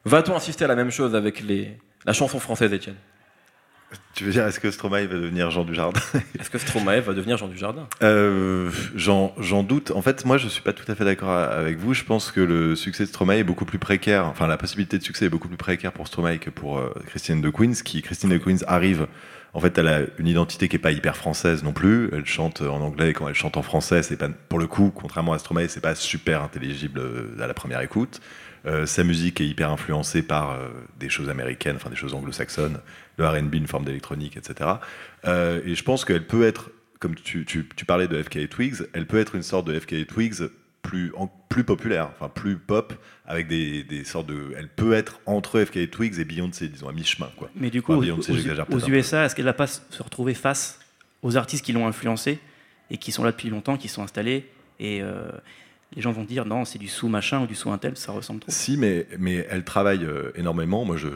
Va-t-on 0.05 0.35
assister 0.37 0.67
à 0.67 0.69
la 0.69 0.77
même 0.77 0.91
chose 0.91 1.15
avec 1.15 1.43
la 2.05 2.13
chanson 2.13 2.39
française, 2.39 2.73
Étienne? 2.75 2.97
Tu 4.15 4.25
veux 4.25 4.33
dire, 4.33 4.47
est-ce 4.47 4.61
que 4.61 4.71
Stromae 4.71 5.07
va 5.07 5.15
devenir 5.15 5.51
Jean 5.51 5.65
Dujardin 5.65 6.01
Est-ce 6.39 6.51
que 6.51 6.59
Stromae 6.59 7.01
va 7.01 7.15
devenir 7.15 7.37
Jean 7.37 7.49
Dujardin? 7.49 7.89
Euh, 8.03 8.71
J'en 8.95 9.63
doute. 9.63 9.93
En 9.93 10.03
fait, 10.03 10.25
moi, 10.25 10.37
je 10.37 10.49
suis 10.49 10.63
pas 10.63 10.73
tout 10.73 10.91
à 10.91 10.95
fait 10.95 11.05
d'accord 11.05 11.31
avec 11.31 11.79
vous. 11.79 11.95
Je 11.95 12.05
pense 12.05 12.31
que 12.31 12.41
le 12.41 12.77
succès 12.77 13.05
de 13.05 13.09
Stromae 13.09 13.39
est 13.39 13.45
beaucoup 13.45 13.65
plus 13.65 13.79
précaire. 13.79 14.27
Enfin, 14.27 14.47
la 14.47 14.57
possibilité 14.57 14.99
de 14.99 15.03
succès 15.03 15.27
est 15.27 15.31
beaucoup 15.31 15.49
plus 15.49 15.57
précaire 15.57 15.93
pour 15.93 16.07
Stromae 16.07 16.39
que 16.39 16.51
pour 16.51 16.79
euh, 16.79 16.93
Christine 17.07 17.41
de 17.41 17.51
Queens. 17.51 17.83
Qui 17.85 18.03
Christine 18.03 18.31
de 18.31 18.39
Queens 18.39 18.59
arrive. 18.67 19.07
En 19.53 19.61
fait, 19.61 19.77
elle 19.79 19.89
a 19.89 20.01
une 20.19 20.29
identité 20.29 20.69
qui 20.69 20.77
est 20.77 20.81
pas 20.81 20.93
hyper 20.93 21.17
française 21.17 21.65
non 21.65 21.73
plus. 21.73 22.09
Elle 22.13 22.27
chante 22.27 22.61
en 22.63 22.81
anglais 22.81 23.11
et 23.11 23.13
quand 23.13 23.29
elle 23.29 23.35
chante 23.35 23.57
en 23.57 23.63
français, 23.63 24.03
c'est 24.03 24.17
pas 24.17 24.29
pour 24.49 24.59
le 24.59 24.67
coup, 24.67 24.93
contrairement 24.95 25.33
à 25.33 25.39
Stromae, 25.39 25.67
c'est 25.69 25.81
pas 25.81 25.95
super 25.95 26.43
intelligible 26.43 27.01
euh, 27.01 27.43
à 27.43 27.47
la 27.47 27.55
première 27.55 27.81
écoute. 27.81 28.21
Euh, 28.67 28.85
sa 28.87 29.05
musique 29.05 29.41
est 29.41 29.47
hyper 29.47 29.71
influencée 29.71 30.23
par 30.23 30.51
euh, 30.53 30.69
des 30.99 31.09
choses 31.09 31.29
américaines, 31.31 31.77
enfin 31.77 31.91
des 31.91 31.97
choses 31.97 32.15
anglo-saxonnes, 32.15 32.79
le 33.17 33.27
R&B, 33.27 33.55
une 33.55 33.67
forme 33.67 33.85
d'électronique, 33.85 34.37
etc. 34.37 34.71
Euh, 35.27 35.61
et 35.65 35.75
je 35.75 35.83
pense 35.83 36.05
qu'elle 36.05 36.27
peut 36.27 36.45
être, 36.47 36.71
comme 36.99 37.15
tu, 37.15 37.45
tu- 37.45 37.67
tu 37.75 37.85
parlais 37.85 38.07
de 38.09 38.23
FK 38.23 38.49
Twigs, 38.49 38.77
elle 38.93 39.07
peut 39.07 39.19
être 39.19 39.35
une 39.35 39.43
sorte 39.43 39.67
de 39.67 39.79
FK 39.79 40.07
Twigs 40.07 40.43
plus, 40.83 41.13
en- 41.17 41.27
plus 41.49 41.65
populaire, 41.65 42.11
enfin 42.15 42.29
plus 42.29 42.57
pop, 42.57 42.93
avec 43.27 43.49
des, 43.49 43.83
des 43.85 44.05
sortes 44.05 44.27
de. 44.27 44.53
Elle 44.57 44.69
peut 44.69 44.93
être 44.93 45.21
entre 45.27 45.61
FK 45.65 45.91
Twigs 45.91 46.19
et 46.19 46.25
Beyoncé, 46.25 46.69
disons 46.69 46.89
à 46.89 46.93
mi-chemin, 46.93 47.31
quoi. 47.37 47.51
Mais 47.55 47.71
du 47.71 47.81
coup, 47.83 47.93
Enfin, 47.93 47.99
aux, 48.01 48.03
Beyoncé, 48.03 48.33
aux- 48.33 48.75
aux. 48.77 48.89
USA, 48.89 49.25
est-ce 49.25 49.35
qu'elle 49.35 49.45
va 49.45 49.53
pas 49.53 49.67
se 49.67 50.03
retrouver 50.03 50.35
face 50.35 50.81
aux 51.23 51.37
artistes 51.37 51.65
qui 51.65 51.73
l'ont 51.73 51.87
influencée 51.87 52.39
et 52.91 52.97
qui 52.99 53.13
sont 53.13 53.25
là 53.25 53.31
depuis 53.31 53.51
longtemps, 53.51 53.77
qui 53.77 53.89
sont 53.89 54.03
installés 54.03 54.47
et 54.81 55.01
les 55.97 56.03
gens 56.03 56.13
vont 56.13 56.25
dire 56.25 56.45
non, 56.47 56.65
c'est 56.65 56.79
du 56.79 56.87
sous 56.89 57.09
machin 57.09 57.43
ou 57.43 57.47
du 57.47 57.55
sous 57.55 57.71
un 57.71 57.79
tel, 57.79 57.97
ça 57.97 58.13
ressemble 58.13 58.41
trop. 58.41 58.51
Si, 58.51 58.77
mais, 58.77 59.07
mais 59.19 59.47
elle 59.51 59.65
travaille 59.65 60.05
euh, 60.05 60.31
énormément. 60.37 60.85
Moi, 60.85 60.97
je 60.97 61.09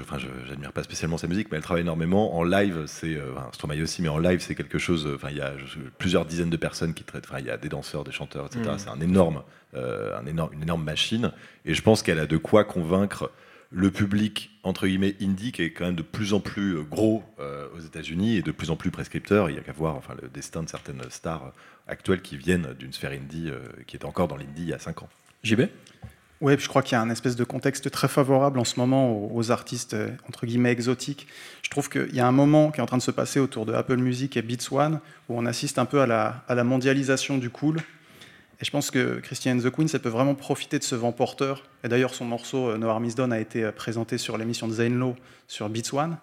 j'admire 0.49 0.73
pas 0.73 0.83
spécialement 0.83 1.17
sa 1.17 1.29
musique, 1.29 1.49
mais 1.51 1.59
elle 1.59 1.63
travaille 1.63 1.83
énormément. 1.83 2.37
En 2.37 2.43
live, 2.43 2.85
c'est. 2.87 3.15
Euh, 3.15 3.33
enfin, 3.37 3.49
Stromae 3.53 3.81
aussi, 3.83 4.03
mais 4.03 4.09
en 4.09 4.19
live, 4.19 4.41
c'est 4.41 4.55
quelque 4.55 4.79
chose. 4.79 5.07
euh, 5.07 5.15
Enfin, 5.15 5.29
il 5.31 5.37
y 5.37 5.41
a 5.41 5.53
plusieurs 5.99 6.25
dizaines 6.27 6.51
de 6.51 6.57
personnes 6.57 6.93
qui 6.93 7.05
traitent. 7.05 7.27
Enfin, 7.29 7.39
il 7.39 7.47
y 7.47 7.51
a 7.51 7.57
des 7.57 7.69
danseurs, 7.69 8.03
des 8.05 8.13
chanteurs, 8.13 8.47
etc. 8.47 8.63
Mm. 8.75 8.79
C'est 8.79 8.91
un 8.91 9.01
énorme, 9.01 9.43
euh, 9.75 10.19
un 10.19 10.27
énorme, 10.27 10.53
une 10.53 10.63
énorme 10.63 10.83
machine. 10.83 11.31
Et 11.65 11.75
je 11.75 11.83
pense 11.83 12.03
qu'elle 12.03 12.19
a 12.19 12.27
de 12.27 12.37
quoi 12.37 12.65
convaincre 12.65 13.31
le 13.75 13.91
public, 13.91 14.51
entre 14.63 14.87
guillemets, 14.87 15.17
indie, 15.21 15.51
qui 15.51 15.63
est 15.63 15.71
quand 15.73 15.85
même 15.85 15.97
de 15.97 16.03
plus 16.03 16.33
en 16.33 16.41
plus 16.41 16.77
euh, 16.77 16.83
gros 16.83 17.25
euh, 17.41 17.67
aux 17.77 17.81
États-Unis 17.81 18.37
et 18.37 18.43
de 18.43 18.53
plus 18.53 18.71
en 18.71 18.77
plus 18.77 18.93
prescripteur. 18.93 19.51
Il 19.51 19.57
y 19.57 19.59
a 19.59 19.63
qu'à 19.63 19.73
voir 19.73 19.97
enfin, 19.97 20.15
le 20.23 20.29
destin 20.29 20.63
de 20.63 20.69
certaines 20.69 21.03
stars 21.11 21.47
euh, 21.47 21.51
actuelles 21.89 22.23
qui 22.23 22.37
viennent 22.37 22.75
d'une 22.79 22.93
sphère 22.93 23.11
indie 23.11 23.51
euh, 23.51 23.59
qui 23.89 23.97
était 23.97 24.05
encore 24.05 24.29
dans 24.29 24.37
l'indie 24.37 24.63
il 24.63 24.69
y 24.69 24.73
a 24.73 24.79
5 24.79 25.03
ans. 25.03 25.09
JB 25.43 25.63
Oui, 26.41 26.55
je 26.57 26.69
crois 26.69 26.83
qu'il 26.83 26.93
y 26.93 26.99
a 26.99 27.03
un 27.03 27.11
espèce 27.11 27.35
de 27.35 27.43
contexte 27.43 27.91
très 27.91 28.07
favorable 28.07 28.61
en 28.61 28.65
ce 28.65 28.79
moment 28.79 29.11
aux, 29.11 29.31
aux 29.35 29.51
artistes 29.51 29.97
entre 30.29 30.47
guillemets 30.47 30.71
exotiques. 30.71 31.27
Je 31.63 31.69
trouve 31.69 31.91
qu'il 31.91 32.15
y 32.15 32.21
a 32.21 32.27
un 32.27 32.33
moment 32.33 32.71
qui 32.71 32.79
est 32.79 32.83
en 32.83 32.87
train 32.87 32.97
de 32.97 33.03
se 33.03 33.11
passer 33.11 33.41
autour 33.41 33.67
de 33.67 33.73
Apple 33.73 33.97
Music 33.97 34.37
et 34.37 34.43
Beats 34.43 34.71
One 34.71 35.01
où 35.29 35.37
on 35.37 35.47
assiste 35.47 35.81
un 35.81 35.85
peu 35.85 36.01
à 36.01 36.07
la, 36.07 36.45
à 36.47 36.55
la 36.55 36.63
mondialisation 36.63 37.39
du 37.39 37.51
cool. 37.51 37.81
Et 38.61 38.65
je 38.65 38.71
pense 38.71 38.91
que 38.91 39.19
Christian 39.21 39.59
the 39.59 39.71
Queen, 39.71 39.89
ça 39.89 39.99
peut 39.99 40.09
vraiment 40.09 40.35
profiter 40.35 40.79
de 40.79 40.85
ce 40.85 40.95
vent 40.95 41.13
porteur. 41.13 41.65
Et 41.83 41.89
d'ailleurs, 41.89 42.15
son 42.15 42.25
morceau 42.25 42.71
euh, 42.71 42.79
No 42.79 42.89
Harm 42.89 43.05
Is 43.05 43.15
Done 43.15 43.33
a 43.33 43.41
été 43.41 43.65
euh, 43.65 43.73
présenté 43.73 44.17
sur 44.19 44.39
l'émission 44.39 44.69
de 44.69 44.75
Zane 44.75 44.99
Lowe 44.99 45.17
sur 45.49 45.69
Beats 45.69 45.93
One. 45.93 46.17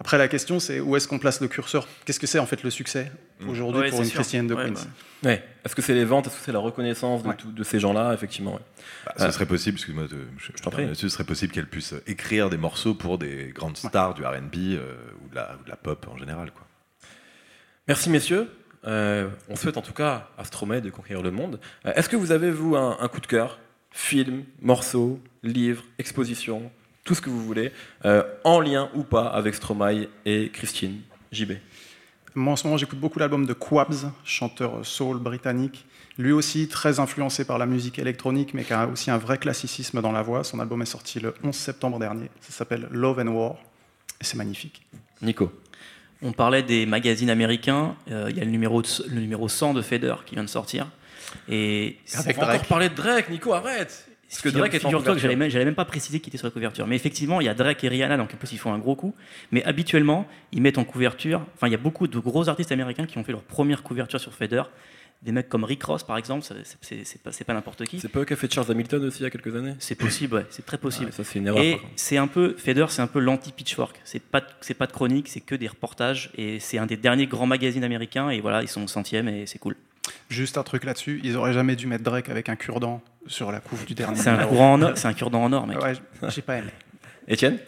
Après, 0.00 0.16
la 0.16 0.28
question, 0.28 0.60
c'est 0.60 0.78
où 0.78 0.94
est-ce 0.96 1.08
qu'on 1.08 1.18
place 1.18 1.40
le 1.40 1.48
curseur? 1.48 1.86
Qu'est-ce 2.04 2.20
que 2.20 2.28
c'est 2.28 2.38
en 2.38 2.46
fait 2.46 2.62
le 2.62 2.70
succès 2.70 3.10
aujourd'hui 3.48 3.82
Ouais, 3.82 3.90
pour 3.90 3.98
une 3.98 4.04
sûr. 4.06 4.14
Christiane 4.14 4.46
de 4.46 4.54
Ouais, 4.54 4.66
Queens 4.66 4.74
bah. 5.22 5.30
Ouais. 5.30 5.44
Est-ce 5.64 5.74
que 5.74 5.82
c'est 5.82 5.92
les 5.94 6.04
ventes? 6.04 6.28
Est-ce 6.28 6.36
que 6.36 6.42
c'est 6.44 6.52
la 6.52 6.60
reconnaissance 6.60 7.24
de, 7.24 7.28
Ouais. 7.28 7.34
tout- 7.36 7.50
de 7.50 7.64
ces 7.64 7.80
gens-là 7.80 8.14
Effectivement. 8.14 8.54
ouais. 8.54 8.60
Bah, 9.04 9.14
ce 9.18 9.30
serait 9.32 9.46
possible, 9.46 9.76
excuse-moi, 9.76 10.06
je, 10.38 10.52
t'en 10.62 10.70
prie. 10.70 10.88
ce 10.94 11.08
serait 11.08 11.24
possible 11.24 11.52
qu'elle 11.52 11.66
puisse 11.66 11.94
écrire 12.06 12.48
des 12.48 12.56
morceaux 12.58 12.94
pour 12.94 13.18
des 13.18 13.52
grandes 13.52 13.76
stars 13.76 14.14
du 14.14 14.24
R&B 14.24 14.54
euh, 14.78 14.94
ou, 15.24 15.30
de 15.30 15.34
la, 15.34 15.56
ou 15.60 15.64
de 15.64 15.68
la 15.68 15.76
pop 15.76 16.06
en 16.08 16.16
général. 16.16 16.52
Quoi. 16.52 16.64
Merci 17.88 18.08
messieurs. 18.10 18.48
Euh, 18.86 19.28
on 19.48 19.56
souhaite 19.56 19.76
en 19.76 19.82
tout 19.82 19.92
cas 19.92 20.28
à 20.38 20.44
Stromae 20.44 20.80
de 20.80 20.90
conquérir 20.90 21.22
le 21.22 21.30
monde. 21.30 21.60
Euh, 21.86 21.92
Est-ce 21.94 22.08
que 22.08 22.16
vous 22.16 22.32
avez 22.32 22.50
vous 22.50 22.76
un, 22.76 22.96
un 23.00 23.08
coup 23.08 23.20
de 23.20 23.26
cœur 23.26 23.58
Film, 23.90 24.44
morceau, 24.60 25.18
livre, 25.42 25.82
exposition, 25.98 26.70
tout 27.04 27.14
ce 27.14 27.20
que 27.22 27.30
vous 27.30 27.42
voulez, 27.42 27.72
euh, 28.04 28.22
en 28.44 28.60
lien 28.60 28.90
ou 28.94 29.02
pas 29.02 29.26
avec 29.28 29.54
Stromae 29.54 30.06
et 30.26 30.50
Christine 30.50 31.00
JB. 31.32 31.52
Moi, 32.34 32.52
en 32.52 32.56
ce 32.56 32.64
moment, 32.66 32.76
j'écoute 32.76 33.00
beaucoup 33.00 33.18
l'album 33.18 33.46
de 33.46 33.52
Quabs, 33.54 34.12
chanteur 34.24 34.84
soul 34.86 35.18
britannique. 35.18 35.86
Lui 36.18 36.32
aussi, 36.32 36.68
très 36.68 37.00
influencé 37.00 37.44
par 37.44 37.58
la 37.58 37.66
musique 37.66 37.98
électronique, 37.98 38.52
mais 38.54 38.62
qui 38.62 38.72
a 38.74 38.86
aussi 38.86 39.10
un 39.10 39.18
vrai 39.18 39.38
classicisme 39.38 40.02
dans 40.02 40.12
la 40.12 40.22
voix. 40.22 40.44
Son 40.44 40.60
album 40.60 40.82
est 40.82 40.86
sorti 40.86 41.18
le 41.18 41.34
11 41.42 41.54
septembre 41.56 41.98
dernier. 41.98 42.30
Ça 42.40 42.52
s'appelle 42.52 42.86
Love 42.90 43.20
and 43.20 43.28
War. 43.28 43.56
Et 44.20 44.24
c'est 44.24 44.36
magnifique. 44.36 44.86
Nico. 45.22 45.50
On 46.22 46.32
parlait 46.32 46.62
des 46.62 46.86
magazines 46.86 47.30
américains. 47.30 47.94
euh, 48.10 48.26
Il 48.30 48.36
y 48.36 48.40
a 48.40 48.44
le 48.44 48.50
numéro, 48.50 48.82
le 49.08 49.20
numéro 49.20 49.48
100 49.48 49.74
de 49.74 49.82
Fader 49.82 50.14
qui 50.26 50.34
vient 50.34 50.44
de 50.44 50.48
sortir. 50.48 50.88
Et 51.48 51.98
Avec 52.14 52.38
on 52.38 52.40
va 52.40 52.54
encore 52.54 52.66
parler 52.66 52.88
de 52.88 52.94
Drake, 52.94 53.28
Nico, 53.30 53.52
arrête 53.52 54.08
Parce 54.28 54.42
que 54.42 54.48
Drake 54.48 54.74
est 54.74 54.84
en 54.84 54.90
couverture. 54.90 55.18
j'allais 55.18 55.36
même, 55.36 55.52
même 55.52 55.74
pas 55.74 55.84
préciser 55.84 56.20
qui 56.20 56.30
était 56.30 56.38
sur 56.38 56.46
la 56.46 56.50
couverture. 56.50 56.86
Mais 56.86 56.96
effectivement, 56.96 57.40
il 57.40 57.44
y 57.44 57.48
a 57.48 57.54
Drake 57.54 57.84
et 57.84 57.88
Rihanna, 57.88 58.16
donc 58.16 58.32
en 58.34 58.36
plus 58.36 58.50
ils 58.52 58.58
font 58.58 58.72
un 58.72 58.78
gros 58.78 58.96
coup. 58.96 59.14
Mais 59.52 59.62
habituellement, 59.64 60.26
ils 60.52 60.62
mettent 60.62 60.78
en 60.78 60.84
couverture. 60.84 61.42
Enfin, 61.54 61.68
il 61.68 61.72
y 61.72 61.76
a 61.76 61.78
beaucoup 61.78 62.08
de 62.08 62.18
gros 62.18 62.48
artistes 62.48 62.72
américains 62.72 63.06
qui 63.06 63.18
ont 63.18 63.24
fait 63.24 63.32
leur 63.32 63.42
première 63.42 63.82
couverture 63.82 64.20
sur 64.20 64.32
Fader. 64.32 64.62
Des 65.20 65.32
mecs 65.32 65.48
comme 65.48 65.64
Rick 65.64 65.82
Ross, 65.82 66.04
par 66.04 66.16
exemple, 66.16 66.46
c'est- 66.80 67.44
pas, 67.44 67.52
n'importe 67.52 67.84
qui. 67.86 67.98
C'est 67.98 68.08
pas 68.08 68.20
eux 68.20 68.24
qui 68.24 68.34
a 68.34 68.36
fait 68.36 68.52
Charles 68.52 68.70
Hamilton 68.70 69.04
aussi 69.04 69.20
il 69.20 69.22
y 69.24 69.26
a 69.26 69.30
quelques 69.30 69.54
années 69.56 69.74
C'est 69.80 69.96
possible, 69.96 70.36
ouais, 70.36 70.46
c'est 70.50 70.64
très 70.64 70.78
possible. 70.78 71.06
Ouais, 71.06 71.12
Ça 71.12 71.24
c'est 71.24 71.40
une 71.40 71.48
erreur. 71.48 71.60
Et 71.60 71.80
c'est 71.96 72.18
un 72.18 72.28
peu 72.28 72.54
Fader, 72.56 72.86
c'est 72.88 73.02
un 73.02 73.08
peu 73.08 73.18
l'anti-pitchfork. 73.18 74.00
C'est 74.04 74.22
pas 74.22 74.40
pas 74.40 74.86
de 74.86 74.92
chronique, 74.92 75.26
c'est 75.28 75.40
que 75.40 75.56
des 75.56 75.66
reportages 75.66 76.30
et 76.36 76.60
c'est 76.60 76.78
un 76.78 76.86
des 76.86 76.96
derniers 76.96 77.26
grands 77.26 77.46
magazines 77.46 77.82
américains 77.82 78.30
et 78.30 78.40
voilà, 78.40 78.62
ils 78.62 78.68
sont 78.68 78.86
centièmes 78.86 79.28
et 79.28 79.46
c'est 79.46 79.58
cool. 79.58 79.74
Juste 80.30 80.56
un 80.56 80.62
truc 80.62 80.84
là-dessus, 80.84 81.20
ils 81.24 81.36
auraient 81.36 81.52
jamais 81.52 81.74
dû 81.74 81.86
mettre 81.88 82.04
Drake 82.04 82.28
avec 82.28 82.48
un 82.48 82.56
cure-dent 82.56 83.02
sur 83.26 83.50
la 83.50 83.58
couve 83.60 83.84
du 83.86 83.94
dernier. 83.94 84.20
Un 84.20 84.94
c'est 84.94 85.08
un 85.08 85.14
cure-dent 85.14 85.42
en 85.42 85.52
or, 85.52 85.66
mec. 85.66 85.82
Ouais, 85.82 85.94
j'ai 86.28 86.42
pas 86.42 86.58
aimé. 86.58 86.70
Étienne? 87.26 87.58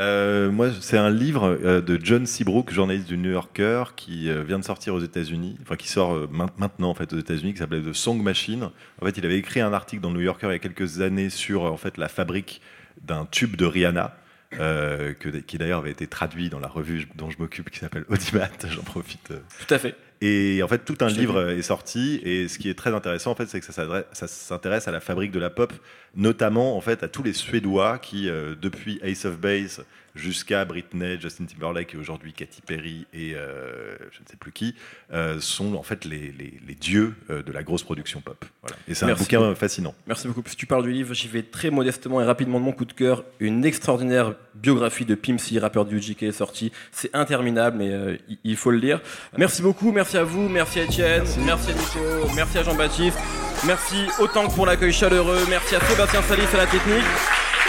Euh, 0.00 0.50
moi, 0.50 0.70
c'est 0.80 0.98
un 0.98 1.10
livre 1.10 1.44
euh, 1.62 1.80
de 1.80 2.00
John 2.02 2.26
Seabrook, 2.26 2.72
journaliste 2.72 3.06
du 3.06 3.16
New 3.16 3.30
Yorker, 3.30 3.84
qui 3.94 4.28
euh, 4.28 4.42
vient 4.42 4.58
de 4.58 4.64
sortir 4.64 4.92
aux 4.94 5.00
États-Unis, 5.00 5.56
enfin 5.62 5.76
qui 5.76 5.86
sort 5.88 6.28
main- 6.32 6.50
maintenant 6.58 6.90
en 6.90 6.94
fait 6.94 7.12
aux 7.12 7.18
États-Unis, 7.18 7.52
qui 7.52 7.58
s'appelait 7.60 7.80
The 7.80 7.92
Song 7.92 8.20
Machine. 8.20 8.70
En 9.00 9.06
fait, 9.06 9.16
il 9.18 9.24
avait 9.24 9.38
écrit 9.38 9.60
un 9.60 9.72
article 9.72 10.02
dans 10.02 10.10
le 10.10 10.16
New 10.16 10.22
Yorker 10.24 10.48
il 10.48 10.52
y 10.52 10.56
a 10.56 10.58
quelques 10.58 11.00
années 11.00 11.30
sur 11.30 11.62
en 11.62 11.76
fait 11.76 11.96
la 11.96 12.08
fabrique 12.08 12.60
d'un 13.02 13.26
tube 13.30 13.54
de 13.54 13.66
Rihanna. 13.66 14.16
que, 14.50 15.14
qui 15.46 15.58
d'ailleurs 15.58 15.80
avait 15.80 15.90
été 15.90 16.06
traduit 16.06 16.48
dans 16.48 16.60
la 16.60 16.68
revue 16.68 17.08
dont 17.16 17.28
je 17.30 17.38
m'occupe 17.38 17.70
qui 17.70 17.78
s'appelle 17.80 18.04
Audimat, 18.08 18.50
j'en 18.68 18.82
profite 18.82 19.32
Tout 19.66 19.74
à 19.74 19.78
fait. 19.78 19.94
Et 20.20 20.62
en 20.62 20.68
fait, 20.68 20.84
tout 20.84 20.96
un 21.00 21.08
livre 21.08 21.50
est 21.50 21.62
sorti. 21.62 22.20
Et 22.22 22.48
ce 22.48 22.58
qui 22.58 22.70
est 22.70 22.74
très 22.74 22.94
intéressant, 22.94 23.32
en 23.32 23.34
fait, 23.34 23.46
c'est 23.46 23.60
que 23.60 23.72
ça 23.72 24.26
s'intéresse 24.26 24.88
à 24.88 24.92
la 24.92 25.00
fabrique 25.00 25.32
de 25.32 25.40
la 25.40 25.50
pop, 25.50 25.72
notamment 26.16 26.76
en 26.76 26.80
fait 26.80 27.02
à 27.02 27.08
tous 27.08 27.22
les 27.22 27.32
Suédois 27.32 27.98
qui, 27.98 28.28
euh, 28.28 28.54
depuis 28.60 28.98
Ace 29.02 29.24
of 29.24 29.38
Base 29.38 29.84
jusqu'à 30.14 30.64
Britney, 30.64 31.18
Justin 31.20 31.44
Timberlake 31.46 31.94
et 31.94 31.96
aujourd'hui 31.96 32.32
Katy 32.32 32.62
Perry 32.62 33.06
et 33.12 33.34
euh, 33.34 33.96
je 34.12 34.20
ne 34.20 34.26
sais 34.30 34.36
plus 34.38 34.52
qui, 34.52 34.74
euh, 35.12 35.40
sont 35.40 35.74
en 35.74 35.82
fait 35.82 36.04
les, 36.04 36.32
les- 36.38 36.60
les 36.66 36.74
dieux 36.74 37.14
euh, 37.30 37.42
de 37.42 37.50
la 37.52 37.62
grosse 37.62 37.82
production 37.82 38.20
pop. 38.20 38.44
Voilà. 38.62 38.76
Et 38.88 38.94
c'est 38.94 39.04
un 39.04 39.08
Merci 39.08 39.24
bouquin 39.24 39.40
beaucoup. 39.40 39.54
fascinant. 39.56 39.94
Merci 40.06 40.28
beaucoup. 40.28 40.42
Si 40.46 40.56
tu 40.56 40.66
parles 40.66 40.84
du 40.84 40.92
livre, 40.92 41.14
j'y 41.14 41.28
vais 41.28 41.42
très 41.42 41.70
modestement 41.70 42.20
et 42.20 42.24
rapidement 42.24 42.60
de 42.60 42.64
mon 42.64 42.72
coup 42.72 42.84
de 42.84 42.92
cœur. 42.92 43.24
Une 43.40 43.64
extraordinaire 43.64 44.34
biographie 44.54 45.04
de 45.04 45.14
Pim 45.16 45.38
C, 45.38 45.58
rappeur 45.58 45.84
du 45.84 45.96
UGK, 45.98 46.22
est 46.24 46.32
sortie. 46.32 46.70
C'est 46.92 47.14
interminable, 47.14 47.78
mais 47.78 47.90
euh, 47.90 48.16
il- 48.44 48.56
faut 48.56 48.70
le 48.70 48.78
lire. 48.78 49.00
Merci 49.36 49.62
beaucoup, 49.62 49.90
merci 49.90 50.16
à 50.16 50.22
vous, 50.24 50.48
merci 50.48 50.78
à 50.78 50.84
Étienne, 50.84 51.24
merci, 51.44 51.70
à 51.70 51.74
Nico, 51.74 52.28
merci 52.36 52.56
à 52.58 52.62
Jean-Baptiste, 52.62 53.18
merci 53.66 54.06
autant 54.20 54.46
que 54.48 54.54
pour 54.54 54.64
l'accueil 54.64 54.92
chaleureux, 54.92 55.40
merci 55.48 55.74
à 55.74 55.80
Sébastien 55.80 56.22
Salis 56.22 56.46
à 56.54 56.56
la 56.58 56.66
technique. 56.66 57.04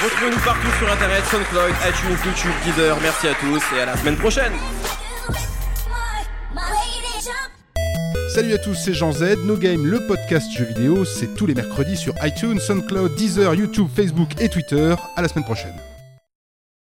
Retrouvez-nous 0.03 0.39
partout 0.43 0.67
sur 0.77 0.91
internet, 0.91 1.23
SoundCloud, 1.31 1.73
iTunes, 1.87 2.17
YouTube, 2.25 2.51
Deezer. 2.65 2.97
Merci 3.01 3.27
à 3.27 3.33
tous 3.35 3.63
et 3.75 3.81
à 3.81 3.85
la 3.85 3.97
semaine 3.97 4.17
prochaine. 4.17 4.51
Salut 8.33 8.53
à 8.53 8.57
tous, 8.57 8.75
c'est 8.75 8.93
Jean 8.93 9.13
Z. 9.13 9.37
No 9.45 9.55
Game, 9.55 9.85
le 9.85 10.05
podcast 10.05 10.51
jeux 10.51 10.65
vidéo, 10.65 11.05
c'est 11.05 11.33
tous 11.35 11.45
les 11.45 11.53
mercredis 11.53 11.95
sur 11.95 12.13
iTunes, 12.23 12.59
SoundCloud, 12.59 13.15
Deezer, 13.15 13.55
YouTube, 13.55 13.87
Facebook 13.95 14.29
et 14.41 14.49
Twitter. 14.49 14.93
À 15.15 15.21
la 15.21 15.29
semaine 15.29 15.45
prochaine. 15.45 15.75